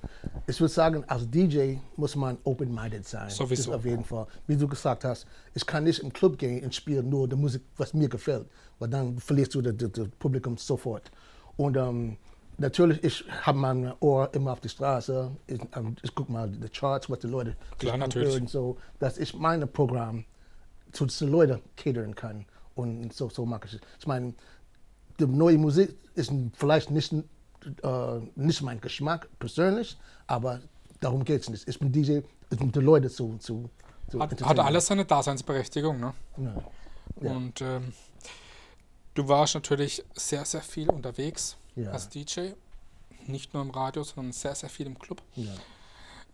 Ich 0.46 0.60
würde 0.60 0.74
sagen, 0.74 1.04
als 1.06 1.30
DJ 1.30 1.76
muss 1.96 2.14
man 2.14 2.36
open-minded 2.44 3.08
sein. 3.08 3.30
Sowieso. 3.30 3.70
Das 3.70 3.78
auf 3.80 3.86
jeden 3.86 4.04
Fall. 4.04 4.26
Wie 4.46 4.58
du 4.58 4.68
gesagt 4.68 5.04
hast, 5.04 5.26
ich 5.54 5.64
kann 5.64 5.84
nicht 5.84 6.00
im 6.00 6.12
Club 6.12 6.36
gehen 6.36 6.62
und 6.62 6.74
spielen 6.74 7.08
nur 7.08 7.26
die 7.26 7.34
Musik, 7.34 7.62
was 7.78 7.94
mir 7.94 8.10
gefällt, 8.10 8.46
weil 8.78 8.90
dann 8.90 9.18
verlierst 9.18 9.54
du 9.54 9.62
das, 9.62 9.74
das, 9.78 9.90
das 9.92 10.08
Publikum 10.18 10.58
sofort. 10.58 11.10
Und 11.56 11.78
ähm, 11.78 12.18
natürlich, 12.58 13.02
ich 13.02 13.24
habe 13.40 13.56
mein 13.56 13.90
Ohr 14.00 14.28
immer 14.34 14.52
auf 14.52 14.60
die 14.60 14.68
Straße. 14.68 15.30
Ich, 15.46 15.60
ähm, 15.76 15.96
ich 16.02 16.14
gucke 16.14 16.30
mal 16.30 16.50
die 16.50 16.68
Charts, 16.68 17.08
was 17.08 17.20
die 17.20 17.28
Leute 17.28 17.56
Klar, 17.78 17.96
natürlich. 17.96 18.34
hören, 18.34 18.46
so, 18.48 18.76
dass 18.98 19.16
ich 19.16 19.32
mein 19.32 19.66
Programm 19.66 20.26
zu 20.92 21.06
den 21.06 21.30
Leuten 21.30 21.62
catern 21.74 22.14
kann. 22.14 22.44
Und 22.74 23.12
so, 23.12 23.28
so 23.28 23.46
mache 23.46 23.66
ich 23.66 23.74
es. 23.74 23.80
Ich 24.00 24.06
meine, 24.06 24.34
die 25.20 25.26
neue 25.26 25.58
Musik 25.58 25.94
ist 26.14 26.32
vielleicht 26.54 26.90
nicht, 26.90 27.12
äh, 27.12 28.20
nicht 28.36 28.62
mein 28.62 28.80
Geschmack 28.80 29.28
persönlich, 29.38 29.96
aber 30.26 30.60
darum 31.00 31.24
geht 31.24 31.42
es 31.42 31.48
nicht. 31.50 31.68
Ich 31.68 31.78
bin 31.78 31.92
DJ, 31.92 32.20
um 32.58 32.70
die 32.72 32.78
Leute 32.80 33.10
zu, 33.10 33.36
zu, 33.38 33.68
zu 34.08 34.20
Hat, 34.20 34.40
hat 34.42 34.58
alles 34.58 34.86
seine 34.86 35.04
Daseinsberechtigung, 35.04 35.98
ne? 36.00 36.14
Ja. 36.38 37.30
Und 37.30 37.60
ähm, 37.60 37.92
du 39.14 39.28
warst 39.28 39.54
natürlich 39.54 40.04
sehr, 40.14 40.44
sehr 40.44 40.62
viel 40.62 40.88
unterwegs 40.90 41.56
Ja. 41.76 41.90
als 41.92 42.08
DJ. 42.08 42.50
Nicht 43.26 43.54
nur 43.54 43.62
im 43.62 43.70
Radio, 43.70 44.02
sondern 44.02 44.32
sehr, 44.32 44.54
sehr 44.54 44.68
viel 44.68 44.86
im 44.86 44.98
Club. 44.98 45.22
Ja, 45.34 45.52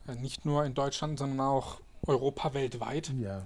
Äh, 0.09 0.15
Nicht 0.17 0.45
nur 0.45 0.65
in 0.65 0.75
Deutschland, 0.75 1.19
sondern 1.19 1.41
auch 1.41 1.81
Europa 2.07 2.55
weltweit. 2.55 3.13
ja. 3.21 3.43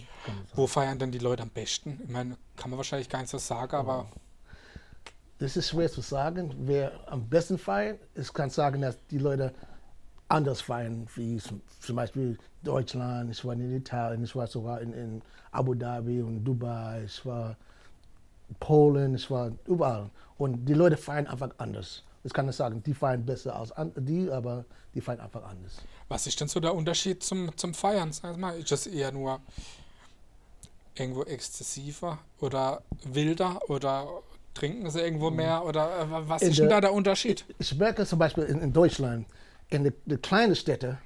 Wo 0.55 0.67
feiern 0.67 0.99
denn 0.99 1.11
die 1.11 1.19
Leute 1.19 1.43
am 1.43 1.51
besten? 1.51 2.01
Ich 2.05 2.09
meine, 2.11 2.37
kann 2.57 2.71
man 2.71 2.77
wahrscheinlich 2.79 3.09
gar 3.09 3.19
nicht 3.21 3.31
so 3.31 3.39
sagen, 3.39 3.75
aber 3.77 4.07
Das 5.39 5.57
ist 5.57 5.69
schwer 5.69 5.91
zu 5.91 6.01
sagen, 6.01 6.55
wer 6.59 6.93
am 7.07 7.29
besten 7.29 7.59
feiert. 7.59 8.01
Ich 8.15 8.33
kann 8.33 8.51
sagen, 8.51 8.83
dass 8.83 8.97
die 9.11 9.19
Leute 9.19 9.53
anders 10.29 10.61
feiern, 10.61 11.07
wie 11.17 11.39
zum, 11.39 11.97
Beispiel 11.97 12.39
Deutschland, 12.63 13.31
ich 13.31 13.45
war 13.45 13.55
in 13.55 13.77
Italien, 13.77 14.25
ich 14.25 14.35
war 14.35 14.47
sogar 14.47 14.81
in, 14.81 14.93
in 14.93 15.23
Abu 15.53 15.75
Dhabi 15.75 16.23
und 16.23 16.45
Dubai, 16.45 17.03
ich 17.05 17.25
war 17.27 17.57
in 18.49 18.55
Polen, 18.57 19.15
ich 19.15 19.31
war 19.31 19.53
überall. 19.67 20.11
Und 20.39 20.65
die 20.65 20.75
Leute 20.75 20.97
feiern 20.97 21.27
einfach 21.27 21.51
anders. 21.59 22.03
Ich 22.23 22.33
kann 22.33 22.47
nicht 22.47 22.57
sagen, 22.57 22.83
die 22.83 22.95
feiern 22.95 23.25
besser 23.25 23.55
als 23.55 23.73
die, 23.97 24.31
aber 24.31 24.65
die 24.95 25.01
feiern 25.01 25.21
einfach 25.21 25.45
anders. 25.45 25.83
was 26.09 26.27
ist 26.27 26.41
denn 26.41 26.49
so 26.49 26.59
der 26.59 26.75
Unterschied 26.75 27.23
zum, 27.23 27.55
zum 27.57 27.75
Feiern? 27.75 28.13
Sag 28.13 28.37
mal, 28.39 28.59
ist 28.59 28.73
das 28.73 28.87
eher 28.87 29.13
nur 29.13 29.41
irgendwo 30.95 31.25
exzessiver 31.25 32.19
oder 32.41 32.83
wilder 33.05 33.61
oder 33.69 34.07
trinken 34.55 34.89
sie 34.91 35.01
irgendwo 35.01 35.31
mehr 35.31 35.65
oder 35.65 36.01
äh, 36.01 36.29
was 36.29 36.43
In 36.43 36.51
ist 36.51 36.59
denn 36.59 36.69
der- 36.69 36.77
da 36.77 36.81
der 36.89 36.93
Unterschied? 36.93 37.45
Ich 37.59 37.77
merke 37.77 38.07
zum 38.07 38.19
Beispiel 38.19 38.45
in, 38.45 38.61
in 38.61 38.73
Deutschland, 38.73 39.27
in 39.69 39.85
den 40.07 40.23
kleinen 40.23 40.55
Städten, 40.55 40.99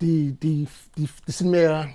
die, 0.00 0.32
die, 0.32 0.68
die, 0.96 1.08
die 1.26 1.32
sind 1.32 1.50
mehr 1.50 1.88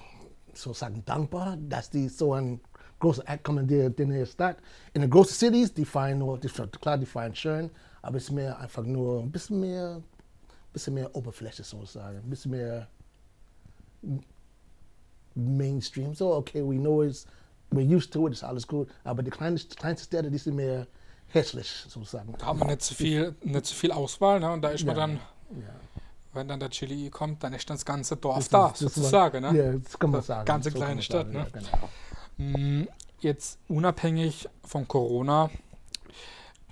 sozusagen 0.54 1.04
dankbar, 1.06 1.58
dass 1.58 1.90
die 1.90 2.10
so 2.10 2.34
ein 2.34 2.60
großer 3.00 3.24
Act 3.28 3.44
kommen 3.44 3.68
in 3.70 3.94
die, 3.96 4.04
in 4.04 4.26
Stadt. 4.26 4.58
In 4.94 5.02
den 5.02 5.10
großen 5.10 5.34
Cities, 5.36 5.74
die 5.74 5.86
feiern 5.86 6.20
nur, 6.20 6.38
die, 6.38 6.48
klar, 6.48 6.98
die 6.98 7.06
feiern 7.06 7.36
schön, 7.36 7.70
aber 8.02 8.18
es 8.18 8.24
ist 8.26 8.32
mehr 8.32 8.58
einfach 8.60 8.84
nur 8.84 9.22
ein 9.22 9.32
bisschen 9.32 9.60
mehr, 9.60 10.02
bisschen 10.72 10.94
mehr 10.96 11.14
Oberfläche 11.16 11.64
sozusagen, 11.64 12.18
ein 12.18 12.30
bisschen 12.30 12.52
mehr 12.52 12.88
Mainstream. 15.36 16.14
So, 16.14 16.34
okay, 16.34 16.62
we 16.62 16.78
know 16.78 17.02
it's, 17.04 17.26
we're 17.76 17.96
used 17.98 18.12
to 18.14 18.28
it, 18.28 18.34
ist 18.34 18.44
alles 18.44 18.68
gut, 18.68 18.90
aber 19.04 19.24
die 19.24 19.32
kleinen, 19.32 19.60
kleinsten 19.76 20.06
Städte, 20.08 20.30
die 20.32 20.38
sind 20.38 20.56
mehr 20.56 20.88
hässlich 21.28 21.70
sozusagen. 21.88 22.34
Da 22.38 22.48
hat 22.48 22.58
man 22.58 22.68
nicht 22.68 22.82
so 22.84 22.94
viel, 22.96 23.36
nicht 23.44 23.66
so 23.66 23.74
viel 23.76 23.92
Auswahl, 23.92 24.40
ne? 24.40 24.52
Und 24.52 24.62
da 24.62 24.70
ist 24.70 24.86
man 24.86 24.96
Ja. 24.96 25.02
dann, 25.08 25.16
Ja. 25.18 25.22
wenn 26.34 26.48
dann 26.48 26.60
der 26.60 26.70
Chili 26.70 27.10
kommt, 27.10 27.44
dann 27.44 27.54
ist 27.54 27.70
das 27.70 27.84
ganze 27.86 28.16
Dorf 28.18 28.38
Das 28.38 28.50
da, 28.50 28.68
das 28.70 28.80
sozusagen, 28.80 29.42
ne? 29.42 29.58
Ja, 29.58 29.72
das 29.78 29.98
kann 30.00 30.12
man 30.12 30.20
Das 30.20 30.28
sagen. 30.28 30.46
ganze 30.46 30.72
kann 30.72 30.80
kleine 30.82 31.02
Stadt, 31.02 31.32
sagen, 31.34 31.38
ne? 31.38 31.48
Genau. 32.38 32.50
Mm, 32.84 32.88
Jetzt 33.20 33.58
unabhängig 33.70 34.50
von 34.66 34.86
Corona 34.86 35.50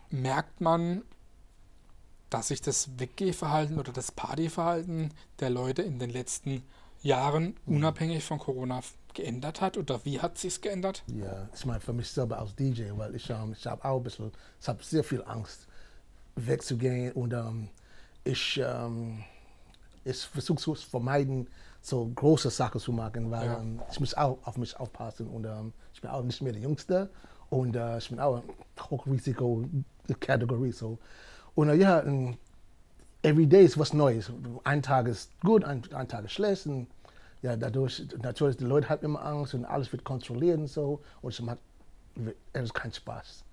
merkt 0.09 0.59
man, 0.59 1.01
dass 2.29 2.49
sich 2.49 2.61
das 2.61 2.89
Weggehverhalten 2.99 3.79
oder 3.79 3.91
das 3.93 4.11
Partyverhalten 4.11 5.13
der 5.39 5.49
Leute 5.49 5.81
in 5.81 5.97
den 5.99 6.09
letzten 6.09 6.63
Jahren 7.03 7.55
Mhm. 7.65 7.77
unabhängig 7.77 8.23
von 8.23 8.37
Corona 8.39 8.81
geändert 9.13 9.61
hat 9.61 9.77
oder 9.77 10.03
wie 10.05 10.19
hat 10.19 10.37
sich 10.37 10.61
geändert? 10.61 11.03
ja, 11.07 11.47
ich 11.53 11.65
meine 11.65 11.79
für 11.79 11.93
mich 11.93 12.09
selber 12.09 12.39
als 12.39 12.55
DJ, 12.55 12.91
weil 12.95 13.15
ich, 13.15 13.29
ähm, 13.29 13.53
ich 13.57 13.65
habe 13.67 13.83
auch 13.85 13.97
ein 13.97 14.03
bisschen, 14.03 14.31
ich 14.61 14.67
habe 14.67 14.83
sehr 14.83 15.03
viel 15.03 15.23
Angst 15.23 15.67
wegzugehen 16.35 17.11
und 17.13 17.33
ähm, 17.33 17.69
ich, 18.23 18.61
ähm, 18.63 19.23
ich 20.03 20.17
versuche 20.25 20.59
zu 20.61 20.75
vermeiden, 20.75 21.47
so 21.81 22.05
große 22.15 22.49
Sachen 22.51 22.79
zu 22.79 22.91
machen, 22.91 23.31
weil 23.31 23.47
Ja. 23.47 23.59
ähm, 23.59 23.81
ich 23.91 23.99
muss 23.99 24.13
auch 24.13 24.37
auf 24.45 24.57
mich 24.57 24.79
aufpassen 24.79 25.27
und 25.27 25.45
ähm, 25.45 25.73
ich 25.93 26.01
bin 26.01 26.09
auch 26.11 26.23
nicht 26.23 26.41
mehr 26.41 26.53
der 26.53 26.61
Jüngste 26.61 27.09
und 27.49 27.75
äh, 27.75 27.97
ich 27.97 28.09
bin 28.09 28.19
auch 28.19 28.41
Hochrisiko-Kategorie. 28.89 30.71
So. 30.71 30.97
Und 31.55 31.69
äh, 31.69 31.75
ja, 31.75 31.99
und 31.99 32.37
every 33.23 33.47
day 33.47 33.65
ist 33.65 33.77
was 33.77 33.93
Neues. 33.93 34.31
Ein 34.63 34.81
Tag 34.81 35.07
ist 35.07 35.31
gut, 35.41 35.63
ein, 35.63 35.81
ein 35.93 36.07
Tag 36.07 36.25
ist 36.25 36.33
schlecht. 36.33 36.65
Und 36.67 36.87
ja, 37.41 37.55
dadurch, 37.55 38.03
natürlich, 38.21 38.57
die 38.57 38.65
Leute 38.65 38.89
haben 38.89 39.03
immer 39.03 39.23
Angst 39.25 39.53
und 39.53 39.65
alles 39.65 39.91
wird 39.91 40.03
kontrolliert 40.03 40.59
und 40.59 40.67
so. 40.67 41.01
Und 41.21 41.33
es 41.33 41.41
macht 41.41 41.59
es 42.53 42.63
ist 42.63 42.73
kein 42.73 42.91
Spaß. 42.91 43.43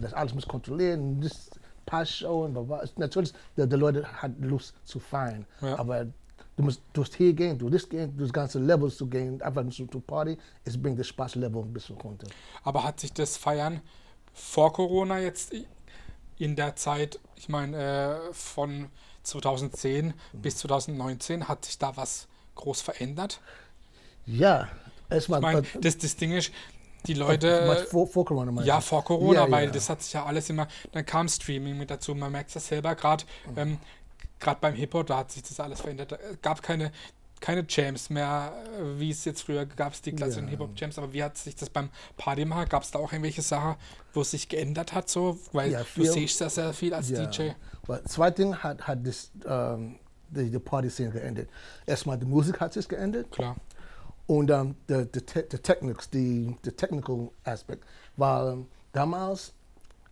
Das 0.00 0.12
alles 0.12 0.34
muss 0.34 0.46
kontrollieren 0.48 1.20
das 1.20 1.50
passt 1.86 2.16
schon. 2.18 2.52
Natürlich, 2.96 3.32
die, 3.56 3.66
die 3.68 3.76
Leute 3.76 4.04
haben 4.22 4.42
Lust 4.42 4.74
zu 4.84 4.98
feiern. 4.98 5.46
Ja. 5.60 5.78
Aber 5.78 6.04
du 6.04 6.62
musst, 6.62 6.82
du 6.92 7.00
musst 7.00 7.14
hier 7.14 7.32
gehen, 7.32 7.58
du 7.58 7.70
das 7.70 7.88
gehen, 7.88 8.14
du 8.16 8.24
das 8.24 8.32
ganze 8.32 8.58
Levels 8.58 8.96
zu 8.96 9.06
gehen, 9.06 9.40
einfach 9.40 9.62
nur 9.62 9.72
zu 9.72 9.86
Party, 9.86 10.36
es 10.64 10.80
bringt 10.80 10.98
das 10.98 11.06
Spaßlevel 11.06 11.62
ein 11.62 11.72
bisschen 11.72 11.96
runter. 11.96 12.26
Aber 12.64 12.82
hat 12.82 13.00
sich 13.00 13.12
das 13.12 13.36
Feiern 13.36 13.80
vor 14.32 14.72
Corona 14.72 15.18
jetzt 15.20 15.54
in 16.38 16.56
der 16.56 16.76
Zeit, 16.76 17.20
ich 17.36 17.48
meine, 17.48 17.76
äh, 17.76 18.32
von 18.32 18.88
2010 19.22 20.06
Mhm. 20.06 20.12
bis 20.42 20.56
2019, 20.58 21.48
hat 21.48 21.64
sich 21.64 21.78
da 21.78 21.96
was 21.96 22.28
groß 22.58 22.82
verändert? 22.82 23.40
Ja, 24.26 24.68
erstmal. 25.08 25.40
Ich 25.40 25.42
meine, 25.42 25.58
äh, 25.60 25.80
das, 25.80 25.96
das 25.98 26.16
Ding 26.16 26.32
ist, 26.32 26.52
die 27.06 27.18
was 27.18 27.28
Leute. 27.28 27.86
vor, 27.90 28.06
vor 28.06 28.24
Corona 28.24 28.52
meinst 28.52 28.68
Ja, 28.68 28.76
du? 28.76 28.82
vor 28.82 29.04
Corona, 29.04 29.46
Ja, 29.46 29.50
weil 29.50 29.66
ja. 29.66 29.70
das 29.70 29.88
hat 29.88 30.02
sich 30.02 30.12
ja 30.12 30.24
alles 30.26 30.50
immer, 30.50 30.68
dann 30.92 31.06
kam 31.06 31.28
Streaming 31.28 31.78
mit 31.78 31.90
dazu, 31.90 32.14
man 32.14 32.30
merkt 32.32 32.48
es 32.50 32.54
ja 32.54 32.60
selber 32.60 32.94
gerade, 32.94 33.24
Mhm. 33.46 33.58
ähm, 33.58 33.78
gerade 34.40 34.60
beim 34.60 34.74
Hip-Hop, 34.74 35.06
da 35.06 35.18
hat 35.18 35.30
sich 35.32 35.42
das 35.42 35.58
alles 35.60 35.80
verändert. 35.80 36.12
Es 36.12 36.42
gab 36.42 36.62
keine, 36.62 36.92
keine 37.40 37.64
Jams 37.68 38.10
mehr, 38.10 38.52
äh, 38.78 38.98
wie 39.00 39.10
es 39.10 39.24
jetzt 39.24 39.42
früher 39.42 39.64
gab, 39.64 39.92
es 39.94 40.02
die 40.02 40.12
klassischen 40.12 40.44
Ja. 40.44 40.50
Hip-Hop-Jams, 40.50 40.98
aber 40.98 41.12
wie 41.12 41.22
hat 41.22 41.38
sich 41.38 41.54
das 41.56 41.70
beim 41.70 41.88
Party 42.16 42.44
machen? 42.44 42.68
Gab 42.68 42.82
es 42.82 42.90
da 42.90 42.98
auch 42.98 43.12
irgendwelche 43.12 43.42
Sachen, 43.42 43.76
wo 44.12 44.20
es 44.22 44.32
sich 44.32 44.48
geändert 44.48 44.92
hat, 44.92 45.08
so? 45.08 45.38
Weil 45.52 45.70
Ja, 45.70 45.78
du 45.78 45.84
viel- 45.84 46.10
siehst 46.12 46.40
ja 46.40 46.50
sehr 46.50 46.72
viel 46.74 46.92
als 46.92 47.08
Ja. 47.10 47.24
DJ. 47.26 47.50
Aber 47.84 48.04
zwei 48.04 48.30
Dinge 48.30 48.62
hat, 48.62 48.86
hat 48.86 49.06
das, 49.06 49.30
ähm, 49.46 49.98
die, 50.28 50.50
die 50.50 50.58
Party-Szene 50.58 51.10
geändert. 51.10 51.48
Erstmal 51.86 52.18
die 52.18 52.26
Musik 52.26 52.60
hat 52.60 52.72
sich 52.72 52.88
geändert 52.88 53.30
Klar. 53.30 53.56
und 54.26 54.50
ähm, 54.50 54.74
die, 54.88 55.06
die, 55.06 55.20
te 55.20 55.42
die 55.42 55.58
Technics, 55.58 56.10
die, 56.10 56.56
die 56.64 56.72
technical 56.72 57.30
Aspekt. 57.44 57.84
Weil 58.16 58.52
ähm, 58.52 58.66
damals, 58.92 59.52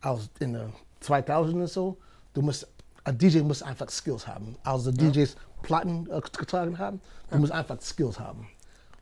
aus 0.02 0.28
in 0.40 0.54
den 0.54 0.72
2000 1.00 1.56
und 1.56 1.66
so, 1.68 1.96
du 2.34 2.42
musst, 2.42 2.66
ein 3.04 3.16
DJ 3.18 3.40
muss 3.40 3.62
einfach 3.62 3.88
Skills 3.90 4.26
haben. 4.26 4.56
Also 4.64 4.90
DJs 4.90 5.36
Platten 5.62 6.08
äh, 6.10 6.20
getragen 6.20 6.78
haben, 6.78 7.00
du 7.30 7.38
musst 7.38 7.52
einfach 7.52 7.80
Skills 7.80 8.18
haben. 8.18 8.48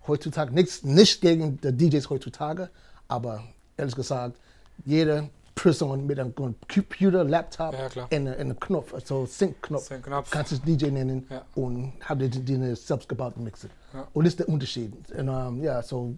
Heutzutage, 0.06 0.52
nichts, 0.52 0.82
nicht 0.82 1.20
gegen 1.20 1.58
die 1.60 1.72
DJs 1.72 2.10
heutzutage, 2.10 2.70
aber 3.08 3.42
ehrlich 3.76 3.94
gesagt, 3.94 4.38
jede 4.84 5.30
Person 5.54 6.06
mit 6.06 6.18
einem 6.18 6.34
Computer, 6.34 7.24
Laptop 7.24 7.74
Ja, 7.94 8.04
und 8.04 8.28
einem 8.28 8.58
Knopf, 8.58 8.92
also 8.92 9.24
Sync-Knopf, 9.26 9.86
Sync-Knopf. 9.86 10.30
kannst 10.30 10.52
du 10.52 10.56
DJ 10.58 10.86
nennen 10.90 11.26
Ja. 11.30 11.44
und 11.54 11.92
habe 12.02 12.28
die, 12.28 12.40
die 12.40 12.54
eine 12.54 12.74
selbstgebauten 12.76 13.42
Mixer. 13.44 13.68
Ja. 13.92 14.08
Und 14.12 14.24
das 14.24 14.32
ist 14.34 14.40
der 14.40 14.48
Unterschied. 14.48 14.92
Und, 15.12 15.28
ähm, 15.28 15.62
ja, 15.62 15.82
so 15.82 16.14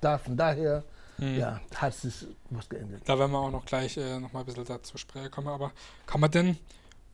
da, 0.00 0.18
von 0.18 0.36
daher 0.36 0.84
Mhm. 1.18 1.38
ja, 1.38 1.60
hat 1.74 1.94
sich 1.94 2.26
was 2.50 2.68
geändert. 2.68 3.02
Da 3.04 3.18
werden 3.18 3.32
wir 3.32 3.38
auch 3.38 3.50
noch 3.50 3.64
gleich 3.66 3.96
äh, 3.98 4.18
noch 4.18 4.32
mal 4.32 4.40
ein 4.40 4.46
bisschen 4.46 4.64
dazu 4.64 4.96
sprechen 4.96 5.30
kommen. 5.30 5.48
Aber 5.48 5.72
kann 6.06 6.20
man 6.20 6.30
denn 6.30 6.56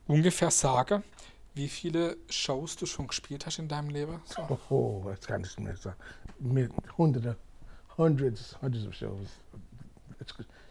ungefähr 0.07 0.49
sagen, 0.51 1.03
wie 1.53 1.67
viele 1.67 2.15
Shows 2.29 2.75
du 2.77 2.85
schon 2.85 3.07
gespielt 3.07 3.45
hast 3.45 3.59
in 3.59 3.67
deinem 3.67 3.89
Leben? 3.89 4.21
So. 4.25 4.57
Oh, 4.69 5.03
das 5.09 5.19
kann 5.27 5.41
ich 5.41 5.57
nicht 5.57 5.59
mehr 5.67 5.75
sagen. 5.75 5.97
Mit 6.39 6.71
hunderte, 6.97 7.35
hundreds, 7.97 8.55
hundreds 8.61 8.87
of 8.87 8.93
shows. 8.93 9.27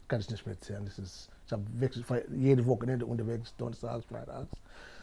Kann 0.09 0.21
ich 0.21 0.31
nicht 0.31 0.47
mehr 0.47 0.55
erzählen. 0.55 0.85
Das 0.85 0.99
ist, 0.99 1.29
ich 1.47 1.53
habe 1.53 1.63
wirklich 1.75 2.05
jede 2.35 2.65
Wochenende 2.67 3.07
unterwegs, 3.07 3.55
Donnerstags, 3.57 4.07
Freitags, 4.07 4.51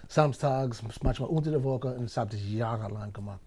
Samstags, 0.08 0.82
manchmal 1.02 1.30
unter 1.30 1.52
der 1.52 1.64
Woche 1.64 1.94
und 1.94 2.06
das 2.06 2.18
habe 2.18 2.36
ich 2.36 2.52
jahrelang 2.52 3.14
gemacht. 3.14 3.40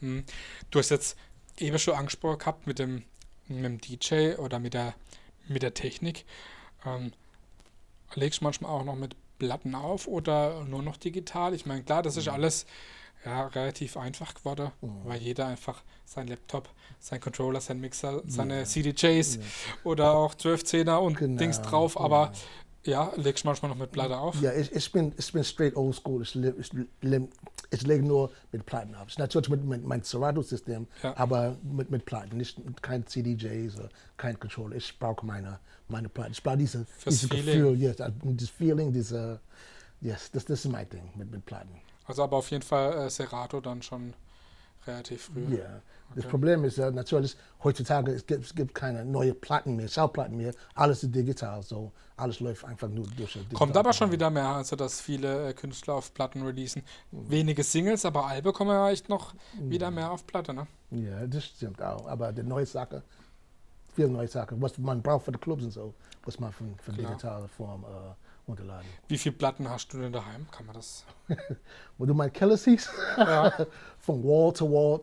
Hm. 0.00 0.24
Du 0.70 0.78
hast 0.78 0.90
jetzt 0.90 1.16
eben 1.58 1.78
schon 1.78 1.94
angesprochen 1.94 2.38
gehabt 2.38 2.66
mit 2.66 2.78
dem, 2.78 3.04
mit 3.48 3.64
dem 3.64 3.78
DJ 3.78 4.34
oder 4.36 4.58
mit 4.58 4.74
der, 4.74 4.94
mit 5.48 5.62
der 5.62 5.74
Technik. 5.74 6.24
Ähm, 6.84 7.12
legst 8.14 8.40
du 8.40 8.44
manchmal 8.44 8.70
auch 8.70 8.84
noch 8.84 8.96
mit 8.96 9.16
Platten 9.38 9.74
auf 9.74 10.06
oder 10.06 10.64
nur 10.64 10.82
noch 10.82 10.96
digital? 10.96 11.54
Ich 11.54 11.66
meine, 11.66 11.82
klar, 11.82 12.02
das 12.02 12.16
ist 12.16 12.28
alles 12.28 12.66
ja, 13.24 13.46
relativ 13.46 13.96
einfach 13.96 14.34
geworden, 14.34 14.70
weil 15.04 15.20
jeder 15.20 15.46
einfach 15.46 15.82
sein 16.04 16.26
Laptop, 16.26 16.68
sein 16.98 17.20
Controller, 17.20 17.60
sein 17.60 17.80
Mixer, 17.80 18.22
seine 18.26 18.64
CDJs 18.64 19.38
oder 19.84 20.12
auch 20.14 20.34
12-10er 20.34 20.96
und 20.96 21.16
Genau, 21.18 21.38
Dings 21.38 21.60
drauf, 21.62 21.98
aber 21.98 22.32
ja, 22.84 23.12
legst 23.16 23.44
manchmal 23.44 23.70
noch 23.70 23.78
mit 23.78 23.92
Platte 23.92 24.18
auf? 24.18 24.40
Ja, 24.40 24.52
ich, 24.52 24.72
ich, 24.72 24.90
bin, 24.90 25.12
ich 25.16 25.32
bin 25.32 25.44
straight 25.44 25.76
old 25.76 25.94
school. 25.94 26.22
Ich, 26.22 26.34
ich, 26.34 26.70
ich 27.70 27.82
lege 27.86 28.04
nur 28.04 28.32
mit 28.50 28.66
Platten 28.66 28.94
auf. 28.96 29.16
Natürlich 29.18 29.48
mit, 29.48 29.64
mit 29.64 29.84
meinem 29.84 30.02
Serato-System, 30.02 30.88
Ja. 31.02 31.16
aber 31.16 31.56
mit, 31.62 31.90
mit 31.90 32.04
Platten. 32.04 32.36
Nicht, 32.36 32.60
kein 32.82 33.06
CDJs 33.06 33.78
oder 33.78 33.88
kein 34.16 34.38
Controller. 34.38 34.74
Ich 34.76 34.98
brauche 34.98 35.24
meine, 35.24 35.60
meine 35.86 36.08
Platten. 36.08 36.32
Ich 36.32 36.42
brauche 36.42 36.56
diese, 36.56 36.84
dieses 37.06 37.28
Feeling. 37.28 37.44
Gefühl, 37.46 37.80
yes, 37.80 38.00
uh, 38.00 38.10
dieses 38.32 38.50
Feeling, 38.50 38.92
diese, 38.92 39.40
yes, 40.00 40.30
das, 40.32 40.44
das 40.44 40.64
ist 40.64 40.72
mein 40.72 40.88
Ding 40.88 41.08
mit, 41.14 41.30
mit 41.30 41.46
Platten. 41.46 41.80
Also 42.06 42.22
aber 42.22 42.36
auf 42.36 42.50
jeden 42.50 42.62
Fall 42.62 43.06
äh, 43.06 43.10
Serato 43.10 43.60
dann 43.60 43.82
schon 43.82 44.14
relativ 44.86 45.24
früh. 45.24 45.56
Ja. 45.56 45.80
Das 46.14 46.26
Problem 46.26 46.64
ist 46.64 46.76
ja 46.76 46.90
natürlich, 46.90 47.36
heutzutage 47.62 48.12
es 48.12 48.26
gibt 48.26 48.44
es 48.44 48.54
gibt 48.54 48.74
keine 48.74 49.04
neuen 49.04 49.40
Platten 49.40 49.76
mehr, 49.76 49.88
Schallplatten 49.88 50.36
mehr. 50.36 50.52
Alles 50.74 51.02
ist 51.02 51.14
digital, 51.14 51.62
so 51.62 51.90
alles 52.16 52.40
läuft 52.40 52.64
einfach 52.64 52.88
nur 52.88 53.06
durch. 53.16 53.38
Kommt 53.54 53.76
aber 53.76 53.92
schon 53.92 54.12
wieder 54.12 54.28
mehr, 54.28 54.46
also 54.48 54.76
dass 54.76 55.00
viele 55.00 55.48
äh, 55.48 55.52
Künstler 55.54 55.94
auf 55.94 56.12
Platten 56.12 56.42
releasen. 56.42 56.82
Wenige 57.10 57.62
Singles, 57.62 58.04
aber 58.04 58.26
Alben 58.26 58.52
kommen 58.52 58.70
ja 58.70 58.90
echt 58.90 59.08
noch 59.08 59.34
wieder 59.58 59.90
mehr 59.90 60.10
auf 60.10 60.26
Platte, 60.26 60.52
ne? 60.52 60.66
Ja, 60.90 61.26
das 61.26 61.44
stimmt 61.44 61.80
auch. 61.80 62.06
Aber 62.06 62.32
die 62.32 62.42
neue 62.42 62.66
Sache, 62.66 63.02
viele 63.94 64.08
neue 64.08 64.28
Sachen, 64.28 64.60
was 64.60 64.76
man 64.78 65.00
braucht 65.00 65.24
für 65.24 65.32
die 65.32 65.38
Clubs 65.38 65.64
und 65.64 65.70
so, 65.70 65.94
muss 66.24 66.38
man 66.38 66.52
von, 66.52 66.76
von 66.78 66.94
digitaler 66.94 67.48
Form 67.48 67.84
äh, 67.84 68.14
runterladen. 68.48 68.86
Wie 69.08 69.18
viele 69.18 69.34
Platten 69.36 69.68
hast 69.68 69.92
du 69.92 69.98
denn 70.00 70.12
daheim? 70.12 70.46
Kann 70.50 70.66
man 70.66 70.74
das? 70.74 71.04
Wo 71.98 72.06
du 72.06 72.14
mein 72.14 72.32
Keller 72.32 72.56
siehst, 72.56 72.90
Ja. 73.16 73.52
von 73.98 74.22
Wall 74.24 74.52
to 74.52 74.70
Wall, 74.70 75.00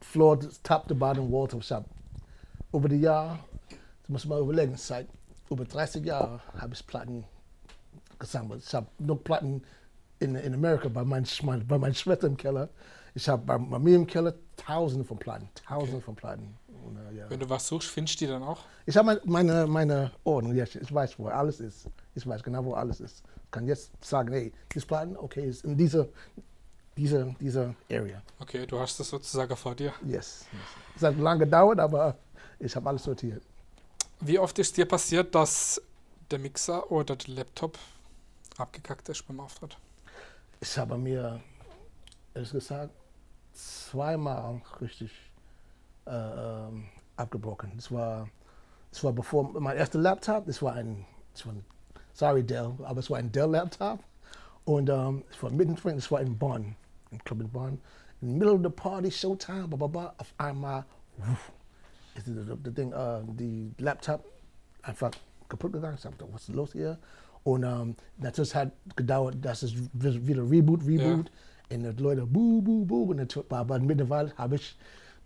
Floor, 0.00 0.38
to- 0.40 0.48
top 0.62 0.86
to 0.88 0.94
bottom, 0.94 1.30
Wall 1.32 1.48
to 1.48 1.60
Shop. 1.60 1.84
Über 2.72 2.88
die 2.88 3.00
Jahre, 3.00 3.38
du 4.06 4.12
musst 4.12 4.26
mal 4.26 4.40
überlegen, 4.40 4.76
seit 4.76 5.08
über 5.50 5.64
30 5.64 6.04
Jahren 6.04 6.40
habe 6.58 6.74
ich 6.74 6.86
Platten 6.86 7.24
gesammelt. 8.18 8.62
Ich 8.66 8.74
habe 8.74 8.86
noch 8.98 9.16
Platten 9.16 9.62
in, 10.18 10.34
in 10.34 10.54
Amerika 10.54 10.88
bei 10.88 11.04
meinen 11.04 11.26
mein, 11.42 11.66
bei 11.66 11.78
meinen 11.78 11.94
Schwestern 11.94 12.32
im 12.32 12.36
Keller. 12.36 12.68
Ich 13.14 13.28
habe 13.28 13.42
bei, 13.44 13.56
bei 13.58 13.78
mir 13.78 13.96
im 13.96 14.06
Keller 14.06 14.34
tausende 14.56 15.04
von 15.04 15.18
Platten, 15.18 15.48
tausende 15.66 16.00
von 16.00 16.14
Platten. 16.16 16.56
Äh, 17.10 17.16
ja. 17.16 17.30
Wenn 17.30 17.40
du 17.40 17.48
was 17.48 17.66
suchst, 17.66 17.88
findest 17.88 18.20
du 18.20 18.26
die 18.26 18.30
dann 18.30 18.42
auch? 18.42 18.60
Ich 18.84 18.96
habe 18.96 19.20
meine, 19.24 19.66
meine 19.66 20.12
Ordnung, 20.24 20.54
ja, 20.54 20.64
ich 20.64 20.94
weiß, 20.94 21.18
wo 21.18 21.28
alles 21.28 21.60
ist. 21.60 21.88
Ich 22.14 22.26
weiß 22.26 22.42
genau, 22.42 22.64
wo 22.64 22.74
alles 22.74 23.00
ist. 23.00 23.22
Ich 23.44 23.50
kann 23.50 23.66
jetzt 23.66 23.92
sagen, 24.04 24.32
hey, 24.32 24.52
dieses 24.72 24.86
Platten, 24.86 25.16
okay, 25.16 25.48
ist 25.48 25.64
in 25.64 25.76
dieser, 25.76 26.06
dieser, 26.96 27.24
dieser 27.40 27.74
Area. 27.90 28.22
Okay, 28.38 28.66
du 28.66 28.78
hast 28.78 28.98
das 29.00 29.08
sozusagen 29.08 29.56
vor 29.56 29.74
dir. 29.74 29.92
Yes. 30.04 30.46
Es 30.94 31.02
hat 31.02 31.16
lange 31.18 31.44
gedauert, 31.44 31.78
aber 31.78 32.16
ich 32.58 32.74
habe 32.74 32.88
alles 32.88 33.04
sortiert. 33.04 33.42
Wie 34.20 34.38
oft 34.38 34.58
ist 34.58 34.76
dir 34.76 34.86
passiert, 34.86 35.34
dass 35.34 35.80
der 36.30 36.38
Mixer 36.38 36.90
oder 36.90 37.16
der 37.16 37.34
Laptop 37.34 37.78
abgekackt 38.56 39.08
ist 39.08 39.26
beim 39.26 39.40
Auftritt? 39.40 39.76
Ich 40.60 40.76
habe 40.78 40.96
mir, 40.96 41.40
ehrlich 42.34 42.50
gesagt, 42.50 42.92
zweimal 43.52 44.60
richtig 44.80 45.10
ähm, 46.06 46.84
abgebrochen. 47.16 47.72
Das 47.76 47.90
war, 47.90 48.28
das 48.90 49.04
war 49.04 49.12
bevor 49.12 49.58
mein 49.60 49.76
erster 49.76 49.98
Laptop, 49.98 50.46
das 50.46 50.62
war 50.62 50.74
ein, 50.74 51.04
das 51.32 51.46
war 51.46 51.54
ein 51.54 51.64
sorry 52.12 52.42
Dell, 52.42 52.72
aber 52.82 53.00
es 53.00 53.10
war 53.10 53.18
ein 53.18 53.30
Dell-Laptop. 53.30 54.00
Und 54.64 54.88
ähm, 54.88 54.96
um, 54.96 55.24
es 55.30 55.42
war 55.42 55.50
mittendrin, 55.50 55.96
es 55.96 56.10
war 56.10 56.20
in 56.20 56.36
Bonn, 56.36 56.74
im 57.10 57.22
Club 57.24 57.40
in 57.40 57.48
Bonn. 57.50 57.80
In 58.20 58.28
the 58.28 58.34
middle 58.34 58.54
of 58.54 58.62
the 58.62 58.70
party, 58.70 59.10
Showtime, 59.10 59.68
blah, 59.68 59.76
blah, 59.76 59.86
blah, 59.86 60.14
auf 60.18 60.34
einmal, 60.38 60.84
wuff, 61.18 61.52
ist 62.16 62.26
das, 62.26 62.46
das 62.62 62.74
Ding, 62.74 62.92
äh, 62.92 63.20
die 63.34 63.72
Laptop 63.78 64.24
einfach 64.82 65.12
kaputt 65.48 65.72
gegangen. 65.72 65.94
Ich 65.96 66.02
dachte, 66.02 66.26
was 66.32 66.48
ist 66.48 66.54
los 66.54 66.72
hier? 66.72 66.98
Und 67.44 67.62
ähm, 67.62 67.94
natürlich 68.16 68.54
hat 68.54 68.72
gedauert, 68.96 69.36
dass 69.40 69.62
es 69.62 69.72
wieder 69.92 70.50
Reboot, 70.50 70.84
Reboot. 70.84 71.30
Und 71.70 71.96
die 71.96 72.02
Leute, 72.02 72.26
buh, 72.26 72.60
buh, 72.60 72.84
buh. 72.84 73.10
Und 73.10 73.18
natürlich, 73.18 73.52
aber 73.52 73.78
mittlerweile 73.78 74.32
habe 74.36 74.56
ich 74.56 74.76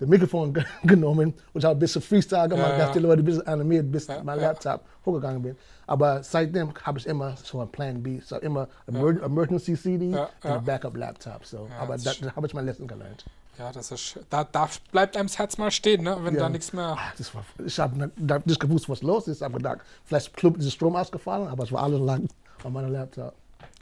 das 0.01 0.09
Mikrofon 0.09 0.53
ge- 0.53 0.65
genommen 0.83 1.33
und 1.53 1.63
habe 1.65 1.77
ein 1.77 1.79
bisschen 1.79 2.03
Freestyle 2.03 2.49
gemacht, 2.49 2.73
Ja, 2.73 2.79
dass 2.79 2.93
die 2.93 2.99
Leute 2.99 3.23
ein 3.23 3.25
bisschen 3.25 3.47
animiert, 3.47 3.93
bis 3.93 4.09
Ja, 4.09 4.23
mein 4.25 4.41
ja. 4.41 4.49
Laptop 4.49 4.81
hochgegangen 5.07 5.43
bin. 5.43 5.57
Aber 5.87 6.23
seitdem 6.23 6.73
habe 6.83 6.99
ich 6.99 7.07
immer 7.07 7.37
so 7.37 7.61
einen 7.61 7.71
Plan 7.71 8.03
B, 8.03 8.21
so 8.21 8.37
immer 8.39 8.67
Emer 8.89 9.23
Emergency 9.23 9.77
CD 9.77 10.17
und 10.43 10.65
Backup 10.65 10.97
Laptop. 10.97 11.45
So. 11.45 11.69
Aber 11.79 11.95
das 11.95 12.05
da, 12.05 12.11
ist- 12.13 12.25
da 12.25 12.35
habe 12.35 12.47
ich 12.47 12.55
mein 12.55 12.67
Lesson 12.67 12.89
gelernt. 12.89 13.25
Ja, 13.59 13.71
das 13.73 13.91
ist. 13.91 14.19
Da, 14.31 14.45
da 14.45 14.69
bleibt 14.91 15.17
einem 15.19 15.27
das 15.27 15.39
Herz 15.39 15.59
mal 15.59 15.71
stehen, 15.71 16.03
ne? 16.05 16.17
Wenn 16.23 16.35
da 16.35 16.49
nichts 16.49 16.73
mehr. 16.73 16.97
Ah, 16.99 17.13
Das 17.19 17.35
war, 17.35 17.45
ich 17.65 17.79
habe 17.79 18.11
nicht 18.47 18.59
gewusst, 18.61 18.89
was 18.89 19.03
los 19.03 19.29
ist. 19.29 19.39
Ich 19.39 19.43
habe 19.43 19.59
gedacht, 19.59 19.81
vielleicht 20.05 20.35
ist 20.43 20.65
der 20.65 20.71
Strom 20.71 20.97
ausgefallen, 20.97 21.47
aber 21.47 21.65
es 21.65 21.73
war 21.73 21.83
alles 21.83 22.01
lang 22.01 22.27
auf 22.65 22.71
meinem 22.71 22.91
Laptop. 22.93 23.35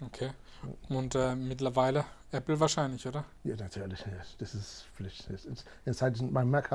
Okay. 0.05 0.31
Und 0.89 1.15
äh, 1.15 1.37
mittlerweile 1.37 2.05
Apple 2.31 2.61
wahrscheinlich, 2.61 3.07
oder? 3.07 3.25
Ja, 3.45 3.57
natürlich. 3.57 4.01
Ja. 4.01 4.13
Das 4.39 4.55
ist 4.55 4.87
Pflicht. 4.95 5.29
Das 5.31 6.13
ist, 6.13 6.23
mein 6.23 6.51
Mac 6.51 6.71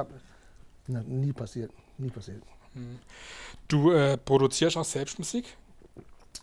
na, 0.87 1.01
nie 1.03 1.31
passiert. 1.31 1.71
Nie 1.97 2.09
passiert. 2.09 2.43
Du 3.67 3.91
äh, 3.91 4.17
produzierst 4.17 4.77
auch 4.77 4.85
selbst 4.85 5.19
Musik? 5.19 5.45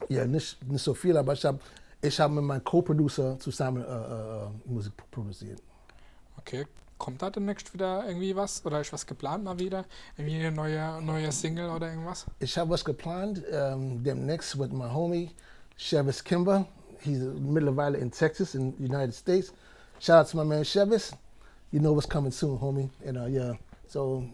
Ja, 0.09 0.25
nicht, 0.25 0.63
nicht 0.67 0.83
so 0.83 0.95
viel, 0.95 1.17
aber 1.17 1.33
ich 1.33 1.45
habe 1.45 1.59
ich 2.01 2.19
hab 2.19 2.31
mit 2.31 2.45
meinem 2.45 2.65
Co-Producer 2.65 3.39
zusammen 3.39 3.85
äh, 3.85 3.87
äh, 3.87 4.49
Musik 4.65 4.93
produziert. 5.11 5.61
Okay. 6.39 6.67
Kommt 6.97 7.23
da 7.23 7.31
demnächst 7.31 7.73
wieder 7.73 8.07
irgendwie 8.07 8.37
was? 8.37 8.65
Oder 8.65 8.81
ist 8.81 8.93
was 8.93 9.07
geplant 9.07 9.45
mal 9.45 9.59
wieder? 9.59 9.87
Irgendwie 10.17 10.37
eine 10.37 10.53
neue, 10.53 11.03
neue 11.03 11.33
Single 11.33 11.71
oder 11.71 11.89
irgendwas? 11.89 12.27
Ich 12.39 12.57
habe 12.59 12.71
was 12.71 12.85
geplant, 12.85 13.43
ähm, 13.51 14.05
demnächst 14.05 14.57
mit 14.57 14.73
meinem 14.73 14.93
Homie 14.93 15.31
Chevis 15.77 16.23
Kimber. 16.23 16.67
He's 17.03 17.19
mittlerweile 17.21 17.97
in 17.99 18.11
Texas, 18.11 18.55
in 18.55 18.73
the 18.79 18.85
United 18.85 19.15
States. 19.15 19.53
Shout 19.99 20.21
out 20.21 20.29
to 20.31 20.37
my 20.37 20.45
man 20.45 20.65
Chevis. 20.65 21.13
You 21.73 21.81
know 21.81 21.93
what's 21.95 22.07
coming 22.09 22.33
soon, 22.33 22.59
homie. 22.59 22.91
And 23.07 23.17
uh, 23.19 23.27
yeah, 23.27 23.55
so 23.87 24.25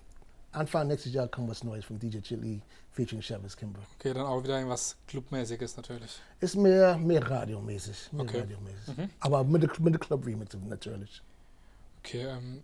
Anfang 0.52 0.88
nächstes 0.88 1.12
Jahr 1.12 1.29
kommt 1.29 1.48
was 1.48 1.62
Neues 1.64 1.85
von 1.85 1.98
DJ 1.98 2.20
Chili 2.20 2.61
featuring 2.92 3.20
Chevis 3.22 3.57
Kimber. 3.57 3.81
Okay, 3.98 4.14
dann 4.14 4.24
auch 4.26 4.42
wieder 4.42 4.57
irgendwas 4.57 4.96
Clubmäßiges 5.07 5.76
natürlich. 5.76 6.18
Ist 6.40 6.57
mehr, 6.57 6.96
mehr 6.96 7.29
radiomäßig. 7.31 8.12
Mehr 8.12 8.22
Okay. 8.24 8.40
radiomäßig. 8.40 8.96
Mhm. 8.96 9.11
Aber 9.20 9.44
mit 9.44 9.62
der, 9.62 9.70
mit 9.81 9.92
der 9.94 10.00
Club-Remix 10.00 10.57
natürlich. 10.66 11.20
Okay, 12.02 12.24
ähm, 12.26 12.62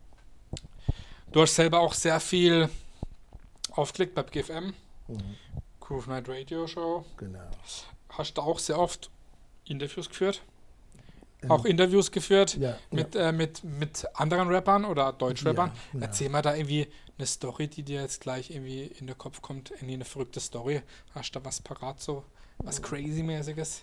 du 1.33 1.43
hast 1.43 1.55
selber 1.55 1.81
auch 1.81 1.93
sehr 1.93 2.19
viel 2.21 2.69
aufgelegt 3.73 4.15
bei 4.15 4.23
GFM, 4.23 4.73
Mhm. 5.09 5.19
Groove 5.81 6.07
Night 6.07 6.29
Radio 6.29 6.67
Show. 6.67 7.05
Genau. 7.19 7.41
Hast 8.11 8.39
du 8.39 8.41
auch 8.43 8.59
sehr 8.59 8.79
oft 8.79 9.11
Interviews 9.67 10.09
geführt? 10.09 10.43
Ähm, 11.43 11.51
Auch 11.51 11.65
Interviews 11.65 12.11
geführt 12.11 12.57
Ja. 12.57 12.77
mit, 12.91 13.17
äh, 13.17 13.33
mit, 13.33 13.65
mit 13.65 14.07
anderen 14.15 14.49
Rappern 14.49 14.85
oder 14.85 15.13
Deutschrappern? 15.13 15.73
Ja, 15.93 15.99
ja. 16.01 16.07
Erzähl 16.07 16.29
mal 16.29 16.43
da 16.43 16.55
irgendwie 16.55 16.87
eine 17.19 17.27
Story, 17.27 17.69
die 17.69 17.83
dir 17.83 18.01
jetzt 18.03 18.21
gleich 18.21 18.51
irgendwie 18.51 18.85
in 18.85 19.07
den 19.07 19.19
Kopf 19.19 19.43
kommt, 19.43 19.71
irgendwie 19.73 19.95
eine 19.95 20.05
verrückte 20.05 20.41
Story. 20.41 20.83
Hast 21.15 21.35
du 21.35 21.39
da 21.41 21.45
was 21.45 21.61
parat, 21.61 22.01
so 22.01 22.25
was 22.59 22.81
crazy-mäßiges? 22.81 23.83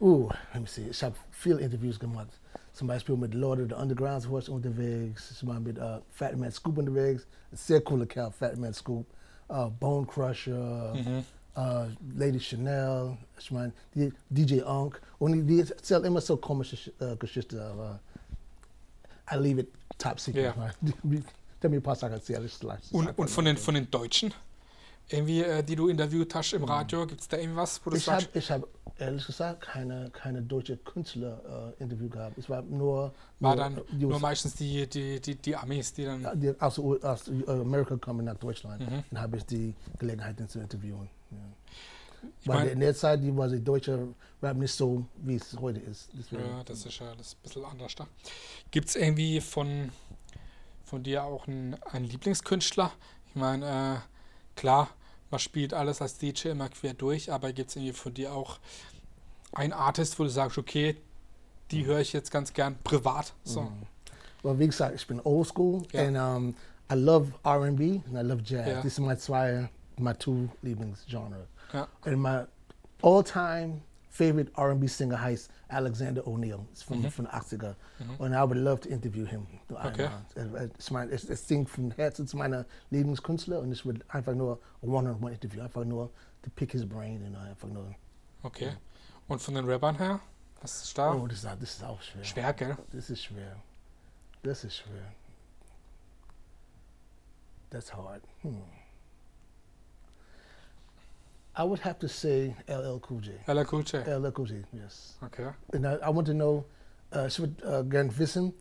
Uh, 0.00 0.30
let 0.54 0.62
me 0.62 0.66
see. 0.66 0.88
Ich 0.90 1.02
habe 1.02 1.14
viele 1.30 1.60
Interviews 1.60 1.98
gemacht. 1.98 2.28
Zum 2.72 2.88
Beispiel 2.88 3.16
mit 3.16 3.34
Lord 3.34 3.60
of 3.60 3.68
the 3.68 3.74
Underground 3.74 4.24
ich 4.24 4.48
unterwegs. 4.48 5.32
Ich 5.32 5.46
war 5.46 5.60
mit 5.60 5.78
uh, 5.78 5.98
Fat 6.10 6.36
Man 6.36 6.50
Scoop 6.50 6.78
unterwegs. 6.78 7.26
Ein 7.52 7.56
sehr 7.56 7.80
cooler 7.82 8.06
Kerl, 8.06 8.30
Fat 8.30 8.56
Man 8.56 8.72
Scoop. 8.72 9.04
Uh, 9.50 9.68
Bone 9.68 10.06
Crusher, 10.06 10.94
Mhm. 10.94 11.24
Uh, 11.56 11.86
Lady 12.16 12.40
Chanel. 12.40 13.16
Ich 13.38 13.50
meine, 13.50 13.72
die 13.94 14.12
DJ 14.28 14.62
Unk. 14.62 15.00
Und 15.18 15.32
die, 15.32 15.42
die 15.42 15.60
erzählt 15.60 16.04
immer 16.04 16.20
so 16.20 16.36
komische 16.36 16.92
uh, 17.00 17.16
Geschichten. 17.16 17.58
Aber 17.58 18.00
I 19.32 19.36
leave 19.36 19.60
it 19.60 19.68
top 19.98 20.18
secret. 20.20 20.54
Die- 20.80 20.92
die- 21.02 21.24
Tell 21.60 21.68
me 21.68 21.76
ein 21.76 21.82
paar 21.82 21.94
Sachen 21.94 22.14
erzählen. 22.14 22.42
ich 22.46 22.54
es 22.54 22.90
Und, 22.92 23.18
und 23.18 23.28
von, 23.28 23.44
den, 23.44 23.58
von 23.58 23.74
den 23.74 23.90
Deutschen? 23.90 24.32
irgendwie, 25.12 25.42
äh, 25.42 25.62
die 25.62 25.76
du 25.76 25.88
interviewt 25.88 26.34
hast 26.34 26.52
im 26.52 26.64
Radio? 26.64 27.06
Gibt 27.06 27.20
es 27.20 27.28
da 27.28 27.36
irgendwas, 27.36 27.80
wo 27.84 27.90
du 27.90 27.96
Ich 27.96 28.04
sagst? 28.04 28.28
habe 28.28 28.38
ich 28.38 28.50
hab, 28.50 28.62
ehrlich 28.98 29.26
gesagt 29.26 29.62
keine, 29.62 30.10
keine 30.10 30.42
deutsche 30.42 30.76
Künstler-Interview 30.76 32.08
gehabt. 32.08 32.38
Es 32.38 32.48
war 32.48 32.62
nur, 32.62 33.12
War 33.40 33.56
nur, 33.56 33.64
dann 33.64 33.76
äh, 33.78 33.82
nur 33.96 34.20
meistens 34.20 34.54
die, 34.54 34.88
die, 34.88 35.20
die, 35.20 35.34
die 35.36 35.56
Amis, 35.56 35.92
die 35.92 36.04
dann. 36.04 36.40
die 36.40 36.52
aus, 36.60 36.78
aus 36.78 37.28
äh, 37.28 37.50
Amerika 37.50 37.96
kommen 37.96 38.24
nach 38.24 38.36
Deutschland. 38.36 38.80
Mhm. 38.80 39.04
Dann 39.10 39.20
habe 39.20 39.36
ich 39.36 39.44
die 39.46 39.74
Gelegenheit, 39.98 40.36
zu 40.48 40.60
interviewen. 40.60 41.08
Ich 42.40 42.48
Weil 42.48 42.58
mein- 42.60 42.68
in 42.68 42.80
der 42.80 42.94
Zeit 42.94 43.22
die 43.22 43.34
war 43.36 43.48
die 43.48 43.62
deutsche 43.62 44.08
Rap 44.42 44.56
nicht 44.56 44.72
so, 44.72 45.04
wie 45.16 45.36
es 45.36 45.56
heute 45.58 45.80
ist. 45.80 46.08
Deswegen, 46.12 46.42
Ja, 46.42 46.62
das 46.64 46.84
ist 46.84 46.98
ja 46.98 47.14
das 47.14 47.34
ein 47.34 47.38
bisschen 47.42 47.64
anders 47.64 47.94
da. 47.94 48.06
Gibt 48.70 48.88
es 48.88 48.96
irgendwie 48.96 49.40
von, 49.40 49.90
von 50.84 51.02
dir 51.02 51.24
auch 51.24 51.46
einen, 51.46 51.74
einen 51.92 52.04
Lieblingskünstler? 52.04 52.92
Ich 53.28 53.34
meine, 53.36 53.66
äh, 54.04 54.58
klar, 54.60 54.90
man 55.30 55.38
spielt 55.40 55.72
alles 55.72 56.02
als 56.02 56.18
DJ 56.18 56.48
immer 56.48 56.68
quer 56.68 56.92
durch, 56.94 57.32
aber 57.32 57.52
gibt 57.52 57.70
es 57.70 57.76
irgendwie 57.76 57.92
von 57.94 58.12
dir 58.12 58.32
auch 58.34 58.58
einen 59.52 59.72
Artist, 59.72 60.18
wo 60.18 60.24
du 60.24 60.30
sagst, 60.30 60.58
okay, 60.58 60.96
die 61.70 61.84
höre 61.86 62.00
ich 62.00 62.12
jetzt 62.12 62.30
ganz 62.30 62.52
gern 62.52 62.76
privat? 62.84 63.32
So. 63.44 63.62
Mhm. 63.62 63.82
Well, 64.42 64.58
wie 64.58 64.66
gesagt, 64.66 64.94
ich 64.94 65.06
bin 65.06 65.20
old 65.20 65.46
school 65.48 65.82
Ja. 65.92 66.02
and 66.06 66.16
um, 66.16 66.54
I 66.90 66.94
love 66.94 67.32
R&B 67.44 68.00
and 68.06 68.14
I 68.16 68.20
love 68.22 68.42
jazz. 68.44 68.66
Ja. 68.68 68.80
This 68.82 68.94
is 68.94 68.98
my 68.98 69.16
zwei, 69.16 69.68
my 70.00 70.12
two 70.14 70.48
Lieblingsgenre. 70.62 71.46
Ja. 71.72 71.88
And 72.04 72.18
my 72.20 72.44
all-time 73.02 73.82
favorite 74.10 74.50
R&B 74.56 74.86
singer 74.88 75.20
heißt 75.20 75.50
Alexander 75.68 76.26
O'Neill. 76.26 76.66
It's 76.72 76.82
from, 76.82 77.00
Mhm. 77.02 77.10
from 77.10 77.26
80er. 77.26 77.76
And 78.18 78.34
I 78.34 78.42
would 78.42 78.56
love 78.56 78.80
to 78.80 78.88
interview 78.88 79.24
him. 79.24 79.46
Okay. 79.70 80.08
Es, 80.34 80.90
es, 80.90 81.24
es 81.30 81.46
singt 81.48 81.70
vom 81.70 81.92
Herzen 81.92 82.26
zu 82.26 82.36
meiner 82.36 82.64
Lieblingskünstler 82.90 83.60
und 83.60 83.70
ich 83.72 83.84
würde 83.86 84.00
einfach 84.08 84.34
nur 84.34 84.58
ein 84.82 84.88
One-on-One-Interview, 84.90 85.62
einfach 85.62 85.84
nur 85.84 86.10
to 86.42 86.50
pick 86.56 86.72
his 86.72 86.84
brain 86.88 87.22
und 87.24 87.36
einfach 87.36 87.68
nur, 87.68 87.94
Okay. 88.42 88.72
Und 89.28 89.40
von 89.40 89.54
den 89.54 89.64
Rappern 89.66 89.96
her? 89.96 90.18
Was 90.60 90.82
ist 90.82 90.98
da? 90.98 91.12
oh, 91.14 91.26
das 91.26 91.38
ist, 91.38 91.44
das 91.44 91.62
ist 91.62 91.84
auch 91.84 92.02
schwer. 92.02 92.24
Schwer, 92.24 92.52
gell? 92.54 92.76
Das 92.92 93.10
ist 93.10 93.22
schwer. 93.22 93.56
Das 94.42 94.64
ist 94.64 94.76
schwer. 94.76 95.12
That's 97.70 97.94
hard. 97.94 98.22
Hmm. 98.42 98.62
I 101.58 101.62
would 101.64 101.80
have 101.84 101.98
to 101.98 102.08
say 102.08 102.54
LL 102.68 103.00
Cool 103.00 103.20
J. 103.20 103.32
LL 103.46 103.64
Cool 103.70 103.82
J. 103.82 103.98
LL 104.06 104.32
Cool 104.36 104.46
J, 104.46 104.64
yes. 104.72 105.18
Okay. 105.24 105.48
And 105.72 105.84
I, 105.86 105.96
I 106.06 106.10
want 106.10 106.26
to 106.28 106.32
know, 106.34 106.64
uh, 107.14 107.26
ich 107.26 107.38
würde 107.38 107.64
uh, 107.64 108.18
wissen, 108.18 108.52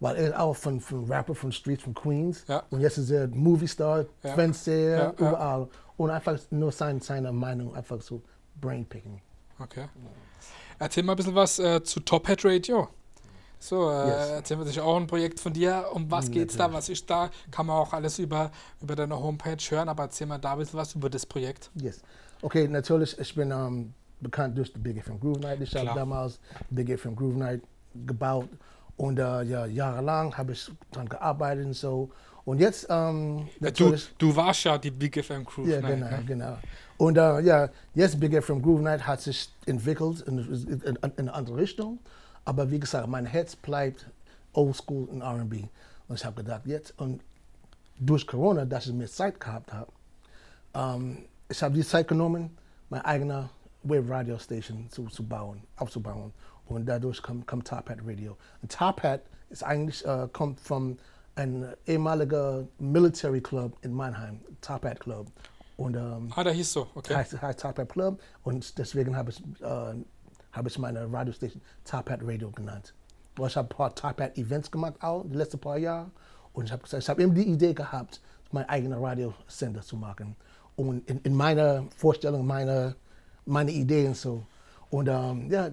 weil 0.00 0.16
er 0.16 0.40
auch 0.40 0.56
von, 0.56 0.80
von 0.80 1.04
Rapper 1.04 1.34
von 1.34 1.52
Streets 1.52 1.82
from 1.82 1.94
Queens. 1.94 2.44
Ja. 2.48 2.62
Und 2.70 2.80
jetzt 2.80 2.98
ist 2.98 3.10
er 3.10 3.28
Movie-Star, 3.28 4.06
Ja. 4.22 4.34
Fenster, 4.34 4.72
Ja, 4.72 4.96
ja. 4.96 5.10
überall. 5.12 5.68
Und 5.96 6.10
einfach 6.10 6.38
nur 6.50 6.72
seine, 6.72 7.00
seine 7.00 7.32
Meinung, 7.32 7.74
einfach 7.74 8.00
so 8.00 8.22
Brain-Picking. 8.60 9.20
Okay. 9.58 9.86
Erzähl 10.78 11.02
mal 11.02 11.12
ein 11.14 11.16
bisschen 11.16 11.34
was 11.34 11.58
äh, 11.58 11.82
zu 11.82 12.00
Top 12.00 12.28
Hat 12.28 12.44
Radio. 12.44 12.88
So, 13.60 13.90
äh, 13.90 14.06
Yes. 14.08 14.28
erzähl 14.30 14.56
mal 14.56 14.66
sich 14.66 14.80
auch 14.80 14.96
ein 14.96 15.06
Projekt 15.06 15.40
von 15.40 15.52
dir. 15.52 15.86
Um 15.92 16.10
was 16.10 16.30
geht's 16.30 16.56
da? 16.56 16.64
natürlich. 16.64 16.78
Was 16.78 16.88
ist 16.90 17.10
da? 17.10 17.30
Kann 17.50 17.66
man 17.66 17.76
auch 17.76 17.92
alles 17.92 18.18
über, 18.18 18.50
über 18.80 18.94
deine 18.94 19.18
Homepage 19.18 19.56
hören, 19.70 19.88
aber 19.88 20.04
erzähl 20.04 20.26
mal 20.26 20.38
da 20.38 20.52
ein 20.52 20.58
bisschen 20.58 20.78
was 20.78 20.94
über 20.94 21.10
das 21.10 21.26
Projekt. 21.26 21.70
Yes. 21.74 22.00
Okay, 22.42 22.68
natürlich, 22.68 23.18
ich 23.18 23.34
bin 23.34 23.50
ähm, 23.50 23.92
bekannt 24.20 24.56
durch 24.56 24.72
die 24.72 24.78
Big 24.78 25.02
FM 25.02 25.18
Groove 25.18 25.40
Night. 25.40 25.60
Ich 25.60 25.74
habe 25.74 25.90
damals 25.94 26.38
Big 26.70 26.96
FM 26.98 27.16
Groove 27.16 27.34
Night 27.36 27.62
gebaut 28.06 28.48
und 28.96 29.18
äh, 29.18 29.42
ja, 29.42 29.66
jahrelang 29.66 30.36
habe 30.36 30.52
ich 30.52 30.70
daran 30.92 31.08
gearbeitet 31.08 31.66
und 31.66 31.74
so. 31.74 32.10
Und 32.44 32.60
jetzt 32.60 32.86
ähm, 32.88 33.48
Äh, 33.60 33.72
Du, 33.72 33.94
du 34.18 34.36
warst 34.36 34.64
ja 34.64 34.78
die 34.78 34.90
Big 34.92 35.22
FM 35.22 35.44
Crew. 35.44 35.66
Ja, 35.66 35.80
Night, 35.80 35.94
genau, 35.96 36.10
ne? 36.10 36.24
genau. 36.26 36.58
Und 36.96 37.18
äh, 37.18 37.40
ja, 37.40 37.68
jetzt 37.94 38.18
Big 38.18 38.40
FM 38.42 38.62
Groove 38.62 38.80
Night 38.82 39.06
hat 39.06 39.20
sich 39.20 39.50
entwickelt 39.66 40.20
in, 40.22 40.38
in, 40.38 40.80
in 40.96 40.98
eine 41.18 41.34
andere 41.34 41.56
Richtung. 41.58 41.98
Aber 42.48 42.70
wie 42.70 42.80
gesagt, 42.80 43.06
mein 43.08 43.26
Herz 43.26 43.54
bleibt 43.54 44.06
Old 44.54 44.74
School 44.74 45.04
und 45.04 45.20
R&B. 45.20 45.64
Und 46.08 46.18
ich 46.18 46.24
habe 46.24 46.42
gedacht, 46.42 46.62
jetzt 46.64 46.98
und 46.98 47.20
durch 48.00 48.26
Corona, 48.26 48.64
dass 48.64 48.86
ich 48.86 48.94
mehr 48.94 49.06
Zeit 49.06 49.38
gehabt 49.38 49.70
habe, 49.70 49.92
ähm, 50.72 51.26
ich 51.50 51.62
habe 51.62 51.74
die 51.74 51.84
Zeit 51.84 52.08
genommen, 52.08 52.56
meine 52.88 53.04
eigene 53.04 53.50
Web-Radio-Station 53.82 54.88
zu, 54.88 55.08
zu 55.08 55.26
bauen, 55.28 55.60
aufzubauen. 55.76 56.32
Und 56.64 56.86
dadurch 56.86 57.22
kommt, 57.22 57.46
kommt 57.46 57.68
Top 57.68 57.90
Hat 57.90 57.98
Radio. 58.06 58.38
Und 58.62 58.72
Top 58.72 59.02
Hat 59.02 59.20
ist 59.50 59.62
eigentlich, 59.62 60.02
äh, 60.06 60.26
kommt 60.32 60.58
von 60.58 60.96
einem 61.34 61.74
ehemaligen 61.86 62.66
Military 62.78 63.42
Club 63.42 63.76
in 63.82 63.92
Mannheim, 63.92 64.40
Top 64.62 64.86
Hat 64.86 65.00
Club. 65.00 65.26
Und 65.76 65.96
ähm, 65.96 66.32
Ah, 66.34 66.44
da 66.44 66.50
hieß 66.50 66.72
so, 66.72 66.86
okay. 66.94 67.14
heißt, 67.14 67.42
heißt 67.42 67.60
Top 67.60 67.78
Hat 67.78 67.90
Club. 67.90 68.22
Und 68.42 68.78
deswegen 68.78 69.14
habe 69.14 69.32
ich, 69.32 69.42
äh, 69.60 69.94
habe 70.58 70.68
ich 70.68 70.78
meine 70.78 71.10
Radiostation 71.12 71.62
Top 71.84 72.10
Hat 72.10 72.20
Radio 72.22 72.50
genannt. 72.50 72.92
Ich 73.38 73.56
habe 73.56 73.66
ein 73.66 73.76
paar 73.76 73.94
Top 73.94 74.20
Hat 74.20 74.36
Events 74.36 74.70
gemacht 74.70 74.94
auch, 75.00 75.24
die 75.26 75.36
letzten 75.36 75.58
paar 75.58 75.78
Jahre. 75.78 76.10
Und 76.52 76.64
ich 76.66 76.72
habe 76.72 76.82
gesagt, 76.82 77.02
ich 77.02 77.08
habe 77.08 77.22
eben 77.22 77.34
die 77.34 77.44
Idee 77.48 77.72
gehabt, 77.72 78.20
meinen 78.52 78.68
eigenen 78.68 79.02
Radiosender 79.02 79.80
zu 79.82 79.96
machen. 79.96 80.34
Und 80.76 81.08
in, 81.08 81.18
in 81.20 81.34
meiner 81.34 81.84
Vorstellung, 81.96 82.46
meine, 82.46 82.96
meine 83.46 83.70
Ideen 83.70 84.14
so. 84.14 84.42
Und 84.90 85.08
ähm, 85.08 85.50
ja, 85.50 85.68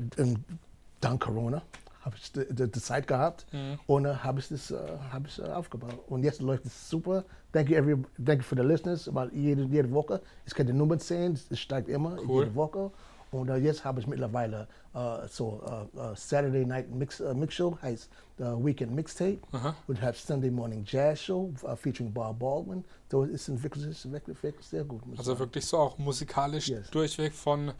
dank 1.02 1.22
Corona 1.22 1.62
habe 2.02 2.16
ich 2.18 2.32
die, 2.32 2.72
Zeit 2.74 3.08
gehabt 3.08 3.48
Mhm. 3.52 3.80
und 3.88 4.04
dann 4.04 4.24
habe 4.24 4.40
ich 4.40 4.50
das 4.50 4.70
äh, 4.70 4.78
habe 5.12 5.28
ich, 5.28 5.40
äh, 5.40 5.44
aufgebaut. 5.48 5.98
Und 6.08 6.24
jetzt 6.24 6.40
läuft 6.42 6.66
es 6.66 6.88
super. 6.90 7.24
Thank 7.52 7.70
you, 7.70 7.78
every, 7.78 7.96
thank 8.24 8.42
you 8.42 8.44
for 8.44 8.56
the 8.58 8.64
listeners. 8.64 9.10
Weil 9.14 9.34
jede, 9.34 9.64
jede 9.64 9.90
Woche, 9.92 10.22
ich 10.46 10.54
kann 10.54 10.68
die 10.68 10.74
Nummern 10.74 11.00
sehen, 11.00 11.34
es 11.50 11.60
steigt 11.60 11.88
immer 11.90 12.18
Cool. 12.28 12.44
jede 12.44 12.54
Woche. 12.56 12.92
Und 13.36 13.50
äh, 13.50 13.58
jetzt 13.58 13.84
habe 13.84 14.00
ich 14.00 14.08
mittlerweile 14.08 14.68
äh, 14.94 15.28
so 15.30 15.62
äh, 15.68 16.00
äh, 16.00 16.16
Saturday 16.16 16.66
Night 16.66 16.90
Mix, 16.90 17.20
äh, 17.20 17.34
Mix 17.34 17.54
Show, 17.56 17.78
heißt 17.82 18.10
äh, 18.40 18.44
Weekend 18.44 18.94
Mixtape. 18.94 19.40
Aha. 19.52 19.76
Und 19.88 20.02
habe 20.02 20.16
Sunday 20.16 20.50
Morning 20.50 20.84
Jazz 20.88 21.22
Show 21.22 21.52
featuring 21.76 22.14
Bob 22.14 22.40
Baldwin. 22.40 22.86
So 23.12 23.24
entwickelt 23.26 23.84
sich 23.94 24.10
wirklich, 24.12 24.42
wirklich 24.42 24.66
sehr 24.66 24.86
gut. 24.86 25.02
Also 25.12 25.24
sagen. 25.32 25.40
wirklich 25.40 25.66
so 25.66 25.78
auch 25.80 25.98
musikalisch 25.98 26.70
Yes. 26.70 26.90
durchweg 26.92 27.34
von 27.34 27.74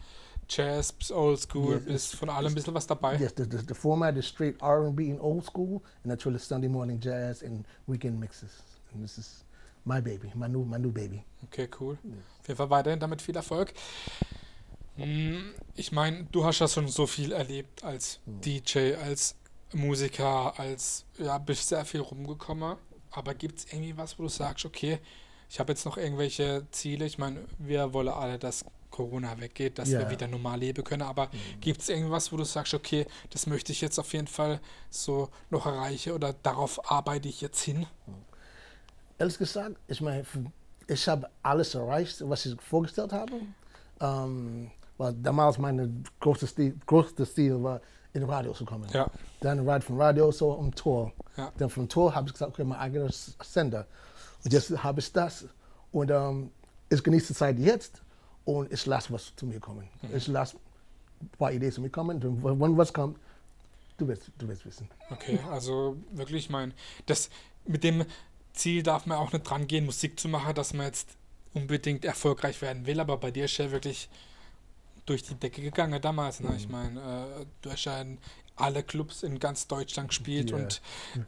Jazz 0.48 0.92
bis 0.92 1.10
Old 1.10 1.40
School 1.40 1.74
Yes, 1.74 1.84
bis 1.84 2.14
von 2.14 2.28
allem 2.28 2.52
ein 2.52 2.54
bisschen 2.54 2.74
was 2.74 2.86
dabei. 2.86 3.16
Yes, 3.16 3.32
the, 3.36 3.44
the, 3.44 3.58
the 3.66 3.74
format 3.74 4.16
is 4.16 4.26
straight 4.26 4.60
R&B 4.62 5.10
and 5.10 5.20
old 5.20 5.44
school, 5.44 5.82
and 6.04 6.12
naturally 6.12 6.38
Sunday 6.38 6.68
morning 6.68 7.00
jazz 7.00 7.42
and 7.42 7.64
weekend 7.86 8.20
mixes. 8.20 8.50
And 8.92 9.02
this 9.02 9.16
is 9.18 9.44
my 9.84 10.00
baby, 10.00 10.30
my 10.34 10.48
new, 10.48 10.64
my 10.64 10.78
new 10.78 10.92
baby. 10.92 11.24
Okay, 11.44 11.66
cool. 11.78 11.96
Auf 12.40 12.46
jeden 12.48 12.58
Fall 12.58 12.70
weiterhin 12.70 13.00
damit 13.00 13.22
viel 13.22 13.34
Erfolg. 13.36 13.72
Hm, 14.96 15.54
Ich 15.74 15.92
meine, 15.92 16.24
du 16.32 16.44
hast 16.44 16.58
ja 16.60 16.68
schon 16.68 16.88
so 16.88 17.06
viel 17.06 17.32
erlebt 17.32 17.84
als 17.84 18.18
DJ, 18.26 18.94
als 18.94 19.34
Musiker, 19.72 20.58
als, 20.58 21.04
ja, 21.18 21.36
bist 21.38 21.68
sehr 21.68 21.84
viel 21.84 22.00
rumgekommen. 22.00 22.76
Aber 23.10 23.34
gibt 23.34 23.58
es 23.58 23.64
irgendwie 23.72 23.96
was, 23.96 24.18
wo 24.18 24.22
du 24.24 24.28
sagst, 24.28 24.64
okay, 24.64 24.98
ich 25.50 25.60
habe 25.60 25.72
jetzt 25.72 25.84
noch 25.84 25.96
irgendwelche 25.98 26.66
Ziele? 26.70 27.04
Ich 27.06 27.18
meine, 27.18 27.44
wir 27.58 27.92
wollen 27.92 28.08
alle, 28.08 28.38
dass 28.38 28.64
Corona 28.90 29.38
weggeht, 29.38 29.78
dass 29.78 29.90
wir 29.90 30.00
Ja. 30.00 30.10
wieder 30.10 30.26
normal 30.28 30.58
leben 30.60 30.82
können. 30.82 31.02
Aber 31.02 31.28
gibt 31.60 31.82
es 31.82 31.88
irgendwas, 31.90 32.32
wo 32.32 32.36
du 32.38 32.44
sagst, 32.44 32.72
okay, 32.72 33.06
das 33.30 33.46
möchte 33.46 33.72
ich 33.72 33.80
jetzt 33.82 33.98
auf 33.98 34.12
jeden 34.14 34.26
Fall 34.28 34.60
so 34.90 35.28
noch 35.50 35.66
erreichen 35.66 36.12
oder 36.12 36.32
darauf 36.32 36.90
arbeite 36.90 37.28
ich 37.28 37.42
jetzt 37.42 37.60
hin? 37.62 37.86
Ehrlich 39.18 39.38
gesagt, 39.38 39.76
ich 39.88 40.00
meine, 40.00 40.24
ich 40.86 41.08
habe 41.08 41.28
alles 41.42 41.74
erreicht, 41.74 42.22
was 42.28 42.46
ich 42.46 42.58
vorgestellt 42.60 43.12
habe. 43.12 43.32
Ähm, 44.00 44.70
weil 44.98 45.14
damals 45.14 45.58
meine 45.58 45.92
große 46.20 46.46
Stil, 46.46 46.76
größte 46.86 47.26
Stil 47.26 47.62
war, 47.62 47.80
in 48.12 48.22
Radio 48.22 48.52
zu 48.52 48.64
kommen. 48.64 48.88
Ja. 48.92 49.10
Dann 49.40 49.68
Radio 49.68 49.86
von 49.86 50.00
Radio 50.00 50.32
so 50.32 50.52
um 50.52 50.74
Tor. 50.74 51.12
Ja. 51.36 51.52
Dann 51.58 51.68
vom 51.68 51.88
Tor 51.88 52.14
habe 52.14 52.28
ich 52.28 52.32
gesagt, 52.32 52.52
okay, 52.52 52.64
mein 52.64 52.78
eigener 52.78 53.10
Sender. 53.10 53.86
Und 54.44 54.52
jetzt 54.52 54.82
habe 54.82 55.00
ich 55.00 55.12
das. 55.12 55.46
Und 55.92 56.10
ähm, 56.10 56.50
ich 56.88 57.02
genieße 57.02 57.28
die 57.28 57.34
Zeit 57.34 57.58
jetzt 57.58 58.02
und 58.44 58.72
ich 58.72 58.86
lasse 58.86 59.12
was 59.12 59.34
zu 59.36 59.46
mir 59.46 59.60
kommen. 59.60 59.88
Mhm. 60.02 60.16
Ich 60.16 60.26
lasse 60.28 60.56
ein 61.20 61.28
paar 61.38 61.52
Ideen 61.52 61.72
zu 61.72 61.80
mir 61.80 61.90
kommen. 61.90 62.22
Und 62.22 62.60
wenn 62.60 62.76
was 62.76 62.92
kommt, 62.92 63.18
du 63.98 64.08
wirst, 64.08 64.30
du 64.38 64.48
wirst 64.48 64.64
wissen. 64.64 64.88
Okay, 65.10 65.38
also 65.50 65.96
wirklich 66.12 66.48
mein, 66.50 66.72
das 67.06 67.30
mit 67.66 67.84
dem 67.84 68.04
Ziel 68.52 68.82
darf 68.82 69.06
man 69.06 69.18
auch 69.18 69.32
nicht 69.32 69.48
dran 69.48 69.66
gehen, 69.66 69.84
Musik 69.84 70.18
zu 70.18 70.28
machen, 70.28 70.54
dass 70.54 70.72
man 70.72 70.86
jetzt 70.86 71.10
unbedingt 71.52 72.04
erfolgreich 72.04 72.60
werden 72.62 72.86
will, 72.86 73.00
aber 73.00 73.16
bei 73.16 73.30
dir 73.30 73.46
ist 73.46 73.56
ja 73.58 73.70
wirklich 73.70 74.08
durch 75.06 75.22
die 75.22 75.34
Decke 75.34 75.62
gegangen 75.62 76.00
damals. 76.02 76.40
Ne? 76.40 76.50
Mhm. 76.50 76.56
Ich 76.56 76.68
meine, 76.68 77.00
äh, 77.40 77.46
du 77.62 77.70
hast 77.70 77.84
ja 77.84 78.00
in 78.00 78.18
alle 78.56 78.82
Clubs 78.82 79.22
in 79.22 79.38
ganz 79.38 79.66
Deutschland 79.66 80.08
gespielt 80.08 80.50
Ja. 80.50 80.56
und 80.56 80.80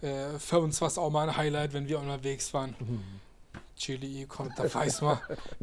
äh, 0.03 0.39
für 0.39 0.61
uns 0.61 0.81
war 0.81 0.89
es 0.89 0.99
auch 0.99 1.11
mal 1.11 1.29
ein 1.29 1.37
Highlight, 1.37 1.73
wenn 1.73 1.87
wir 1.89 1.99
unterwegs 2.01 2.53
waren. 2.55 2.75
Mhm. 2.79 3.03
Chili 3.77 4.27
kommt, 4.27 4.59
da 4.59 4.73
weiß 4.73 5.03
man, 5.03 5.19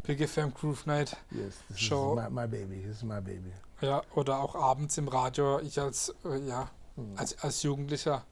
Big 0.06 0.26
FM 0.26 0.54
Groove 0.54 0.86
Night. 0.86 1.16
Yes, 1.30 1.54
this 1.68 1.78
Show. 1.80 2.18
is 2.18 2.24
my, 2.30 2.30
my 2.30 2.46
baby. 2.46 2.80
This 2.82 2.96
is 2.98 3.02
my 3.02 3.20
baby. 3.20 3.52
Ja, 3.82 4.02
oder 4.14 4.38
auch 4.40 4.54
abends 4.54 4.96
im 4.96 5.08
Radio, 5.08 5.60
ich 5.60 5.78
als, 5.78 6.14
äh, 6.24 6.38
ja, 6.48 6.70
Mhm. 6.96 7.12
als, 7.18 7.38
als 7.42 7.62
Jugendlicher 7.62 8.24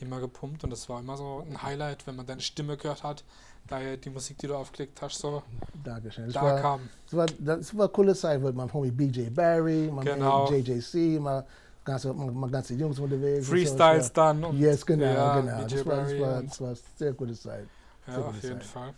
immer 0.00 0.18
gepumpt 0.18 0.64
und 0.64 0.70
das 0.70 0.88
war 0.88 0.98
immer 0.98 1.16
so 1.16 1.46
ein 1.48 1.62
Highlight, 1.62 2.08
wenn 2.08 2.16
man 2.16 2.26
deine 2.26 2.40
Stimme 2.40 2.76
gehört 2.76 3.04
hat, 3.04 3.22
da 3.68 3.96
die 3.96 4.10
Musik, 4.10 4.38
die 4.38 4.46
du 4.46 4.54
aufgelegt 4.56 5.00
hast, 5.02 5.18
so 5.18 5.42
Dankeschön. 5.82 6.26
Das 6.26 6.34
da 6.34 6.42
war, 6.42 6.60
kam. 6.60 6.88
das 7.06 7.16
war, 7.16 7.26
das 7.38 7.74
war 7.76 7.84
eine 7.86 7.92
coole 7.92 8.14
Zeit 8.14 8.40
mit 8.40 8.54
meinem 8.54 8.72
Homie 8.72 8.90
BJ 8.90 9.30
Barry, 9.30 9.90
mein 9.92 10.04
Genau. 10.04 10.50
JJC, 10.50 11.20
meine 11.20 11.44
ganze, 11.84 12.14
ganze 12.50 12.74
Jungs 12.74 12.98
unterwegs. 12.98 13.46
so. 13.46 13.52
Freestyles 13.52 14.04
war- 14.16 14.32
dann 14.32 14.44
und 14.44 14.58
Yes, 14.58 14.84
genau, 14.84 15.04
ja, 15.04 15.40
genau. 15.40 15.62
BJ 15.64 15.74
Das 15.76 15.86
war, 15.86 15.96
das, 15.96 16.20
war, 16.20 16.42
das 16.42 16.60
war 16.60 16.68
eine 16.68 16.78
sehr 16.96 17.12
gute 17.14 17.34
Zeit. 17.34 17.66
Ja, 18.06 18.14
Sehr 18.14 18.24
auf 18.26 18.34
gute 18.34 18.46
jeden 18.46 18.60
Zeit. 18.60 18.68
Fall. 18.70 18.94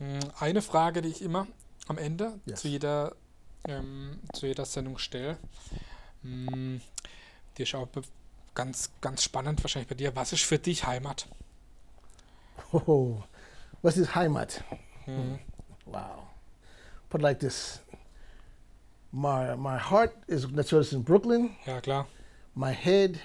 Mm, 0.00 0.18
Eine 0.38 0.62
Frage, 0.62 1.02
die 1.02 1.08
ich 1.08 1.22
immer 1.22 1.46
am 1.88 1.98
Ende 1.98 2.34
Yes. 2.46 2.60
zu 2.60 2.68
jeder 2.68 3.14
ähm, 3.66 4.18
zu 4.34 4.46
jeder 4.46 4.64
Sendung 4.64 4.98
stelle, 4.98 5.36
mm, 6.22 6.76
die 7.56 7.62
ist 7.62 7.74
auch 7.74 7.88
ganz 8.54 8.90
ganz 9.00 9.22
spannend 9.22 9.62
wahrscheinlich 9.64 9.88
bei 9.88 9.94
dir. 9.96 10.14
Was 10.14 10.32
ist 10.32 10.44
für 10.44 10.58
dich 10.58 10.86
Heimat? 10.86 11.26
Oh, 12.72 13.16
was 13.82 13.96
ist 13.96 14.14
Heimat? 14.14 14.62
Mhm. 15.06 15.38
Wow. 15.86 16.28
Put 17.08 17.20
it 17.20 17.24
like 17.24 17.40
this. 17.40 17.80
My, 19.10 19.56
my 19.56 19.78
heart 19.78 20.12
is 20.26 20.46
natürlich 20.50 20.92
in 20.92 21.02
Brooklyn. 21.02 21.56
Ja 21.66 21.80
klar. 21.80 22.06
My 22.54 22.72
head 22.72 23.18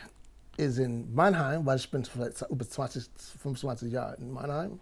is 0.57 0.77
in 0.77 1.13
Mannheim, 1.13 1.65
weil 1.65 1.77
ich 1.77 1.89
bin 1.89 2.05
vielleicht 2.05 2.41
über 2.49 2.67
20, 2.67 3.09
25 3.41 3.91
Jahre 3.91 4.15
in 4.15 4.31
Mannheim. 4.31 4.79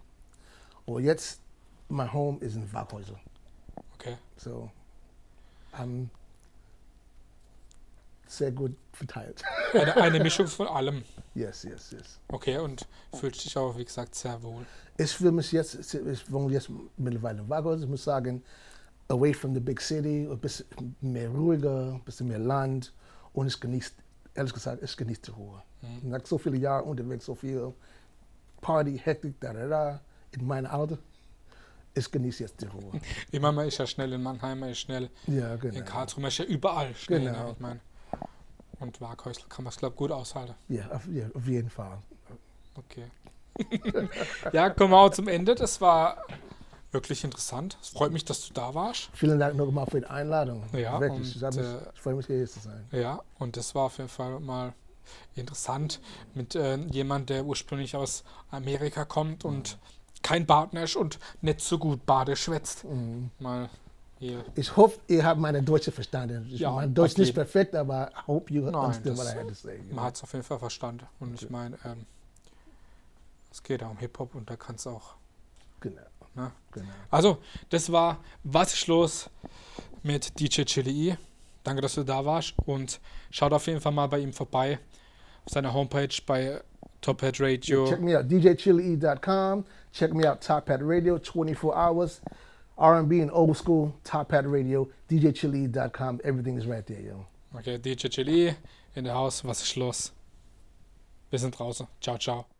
Und 0.84 1.04
jetzt, 1.04 1.40
my 1.88 2.06
home 2.06 2.38
is 2.40 2.54
in 2.54 2.70
Waghäusel. 2.72 3.16
Okay. 3.94 4.16
So, 4.36 4.70
I'm 5.72 6.10
sehr 8.32 8.52
gut 8.52 8.74
verteilt. 8.92 9.42
Eine, 9.72 9.96
eine 9.96 10.20
Mischung 10.20 10.46
von 10.46 10.66
allem. 10.68 11.02
yes, 11.34 11.62
yes, 11.62 11.90
yes. 11.92 12.20
Okay, 12.28 12.58
und 12.58 12.86
fühlst 13.14 13.44
dich 13.44 13.56
auch, 13.56 13.76
wie 13.76 13.84
gesagt, 13.84 14.14
sehr 14.14 14.42
wohl. 14.42 14.66
Ich 14.98 15.12
fühle 15.12 15.32
mich 15.32 15.50
jetzt, 15.52 15.94
ich 15.94 16.30
wohne 16.30 16.52
jetzt 16.52 16.70
mittlerweile 16.96 17.40
in 17.40 17.48
Waghäusel, 17.48 17.84
ich 17.84 17.90
muss 17.90 18.04
sagen, 18.04 18.42
away 19.08 19.32
from 19.32 19.54
the 19.54 19.60
big 19.60 19.80
city, 19.80 20.28
ein 20.30 20.38
bisschen 20.38 20.66
mehr 21.00 21.28
ruhiger, 21.30 21.94
ein 21.94 22.02
bisschen 22.04 22.28
mehr 22.28 22.38
Land. 22.38 22.92
Und 23.32 23.46
ich 23.46 23.58
genieße, 23.58 23.92
ehrlich 24.34 24.52
gesagt, 24.52 24.82
ich 24.82 24.96
genieße 24.96 25.22
die 25.22 25.30
Ruhe. 25.30 25.62
Mhm. 25.80 26.10
Nach 26.10 26.24
so 26.24 26.38
vielen 26.38 26.60
Jahren 26.60 26.84
unterwegs, 26.84 27.24
so 27.24 27.34
viel 27.34 27.72
Party, 28.60 28.98
Hektik, 28.98 29.40
da, 29.40 29.52
da, 29.52 29.66
da, 29.66 30.00
in 30.32 30.46
meinem 30.46 30.66
Alter, 30.66 30.98
ich 31.94 32.10
genieße 32.10 32.44
jetzt 32.44 32.60
die 32.60 32.66
Ruhe. 32.66 33.00
Immer 33.32 33.52
man 33.52 33.68
ist 33.68 33.78
ja 33.78 33.86
schnell 33.86 34.12
in 34.12 34.22
Mannheim, 34.22 34.60
man 34.60 34.70
ist 34.70 34.78
schnell 34.78 35.10
ja, 35.26 35.54
in 35.54 35.60
genau. 35.60 35.84
Karlsruhe, 35.84 36.22
man 36.22 36.28
ist 36.28 36.38
ja 36.38 36.44
überall 36.44 36.94
schnell. 36.94 37.20
Genau. 37.20 37.46
Ne? 37.46 37.52
Ich 37.52 37.60
mein, 37.60 37.80
und 38.82 39.00
Waghäusel 39.00 39.44
kann 39.48 39.64
man 39.64 39.70
es, 39.70 39.78
glaube 39.78 39.94
ich, 39.94 39.98
gut 39.98 40.12
aushalten. 40.12 40.54
Ja, 40.68 40.90
auf, 40.90 41.06
ja, 41.08 41.26
auf 41.34 41.46
jeden 41.46 41.70
Fall. 41.70 41.98
Okay. 42.74 43.04
ja, 44.52 44.70
kommen 44.70 44.92
wir 44.92 44.98
auch 44.98 45.10
zum 45.10 45.28
Ende. 45.28 45.54
Das 45.54 45.80
war 45.80 46.24
wirklich 46.90 47.24
interessant. 47.24 47.78
Es 47.80 47.90
freut 47.90 48.12
mich, 48.12 48.24
dass 48.24 48.46
du 48.46 48.54
da 48.54 48.74
warst. 48.74 49.10
Vielen 49.14 49.38
Dank 49.38 49.56
nochmal 49.56 49.86
für 49.86 50.00
die 50.00 50.06
Einladung. 50.06 50.64
Ja, 50.72 51.00
Wirklich. 51.00 51.42
und, 51.42 51.50
ich, 51.50 51.56
mich, 51.56 51.66
äh, 51.66 51.78
ich 51.94 52.00
freue 52.00 52.14
mich, 52.14 52.26
hier 52.26 52.46
zu 52.46 52.60
sein. 52.60 52.84
Ja, 52.92 53.22
und 53.38 53.56
das 53.56 53.74
war 53.74 53.84
auf 53.84 53.98
jeden 53.98 54.10
Fall 54.10 54.40
mal 54.40 54.72
interessant 55.34 56.00
mit 56.34 56.54
äh, 56.54 56.76
jemand, 56.76 57.30
der 57.30 57.44
ursprünglich 57.44 57.96
aus 57.96 58.24
Amerika 58.50 59.04
kommt 59.04 59.44
und 59.44 59.78
kein 60.22 60.46
Partner 60.46 60.84
ist 60.84 60.96
und 60.96 61.18
nicht 61.40 61.60
so 61.60 61.78
gut 61.78 62.06
Bade 62.06 62.36
schwätzt. 62.36 62.84
Mhm. 62.84 63.30
Mal 63.38 63.68
hier. 64.22 64.44
Ich 64.54 64.76
hoffe, 64.76 64.98
ihr 65.08 65.24
habt 65.24 65.40
meine 65.40 65.62
Deutsche 65.62 65.92
verstanden. 65.92 66.48
Ich, 66.50 66.60
Ja, 66.60 66.70
mein 66.70 66.94
Deutsch 66.94 67.16
nicht 67.16 67.34
perfekt, 67.34 67.74
aber 67.74 68.10
I 68.10 68.26
hope 68.26 68.52
you 68.52 68.62
Nein, 68.62 68.74
understand 68.74 69.18
what 69.18 69.26
I 69.26 69.38
had 69.38 69.48
to 69.48 69.54
say. 69.54 69.78
Man 69.90 70.04
hat 70.04 70.16
es 70.16 70.22
auf 70.22 70.32
jeden 70.32 70.44
Fall 70.44 70.58
verstanden. 70.58 71.06
Und 71.20 71.34
ich 71.34 71.44
Okay. 71.44 71.52
meine, 71.52 71.76
ähm, 71.84 72.06
es 73.50 73.62
geht 73.62 73.80
ja 73.82 73.88
um 73.88 73.98
Hip-Hop 73.98 74.34
und 74.34 74.48
da 74.48 74.56
kann 74.56 74.76
es 74.76 74.86
auch. 74.86 75.14
Genau. 75.80 76.00
Ne? 76.34 76.50
genau. 76.72 76.86
Also, 77.10 77.38
das 77.68 77.92
war 77.92 78.18
Was 78.44 78.72
ist 78.72 78.86
los 78.86 79.28
mit 80.02 80.38
DJ 80.40 80.62
Chili 80.62 81.10
E. 81.10 81.16
Danke, 81.64 81.82
dass 81.82 81.94
du 81.94 82.02
da 82.04 82.24
warst 82.24 82.54
und 82.64 83.00
schaut 83.30 83.52
auf 83.52 83.66
jeden 83.66 83.80
Fall 83.80 83.92
mal 83.92 84.06
bei 84.08 84.18
ihm 84.20 84.32
vorbei 84.32 84.78
auf 85.44 85.52
seiner 85.52 85.72
Homepage 85.74 86.08
bei 86.26 86.60
Top 87.00 87.20
Hat 87.22 87.40
Radio. 87.40 87.86
Check 87.86 88.00
me 88.00 88.18
out, 88.18 88.26
djchillee.com. 88.30 89.64
Check 89.92 90.14
me 90.14 90.30
out, 90.30 90.40
Top 90.40 90.68
Hat 90.70 90.80
Radio, 90.82 91.18
24 91.18 91.64
hours. 91.70 92.22
R&B 92.82 93.20
and 93.20 93.30
old 93.32 93.56
school, 93.56 93.94
Top 94.02 94.32
Hat 94.32 94.44
Radio, 94.44 94.88
djchillee.com. 95.08 96.20
Everything 96.24 96.58
is 96.58 96.66
right 96.66 96.84
there, 96.84 97.00
yo. 97.00 97.26
Okay, 97.56 97.78
DJ 97.78 98.10
Chili 98.10 98.56
in 98.96 99.04
der 99.04 99.14
Haus, 99.14 99.44
was 99.44 99.62
ist 99.62 99.76
los? 99.76 100.12
Wir 101.30 101.38
sind 101.38 101.56
draußen. 101.56 101.86
Ciao, 102.00 102.18
ciao. 102.18 102.51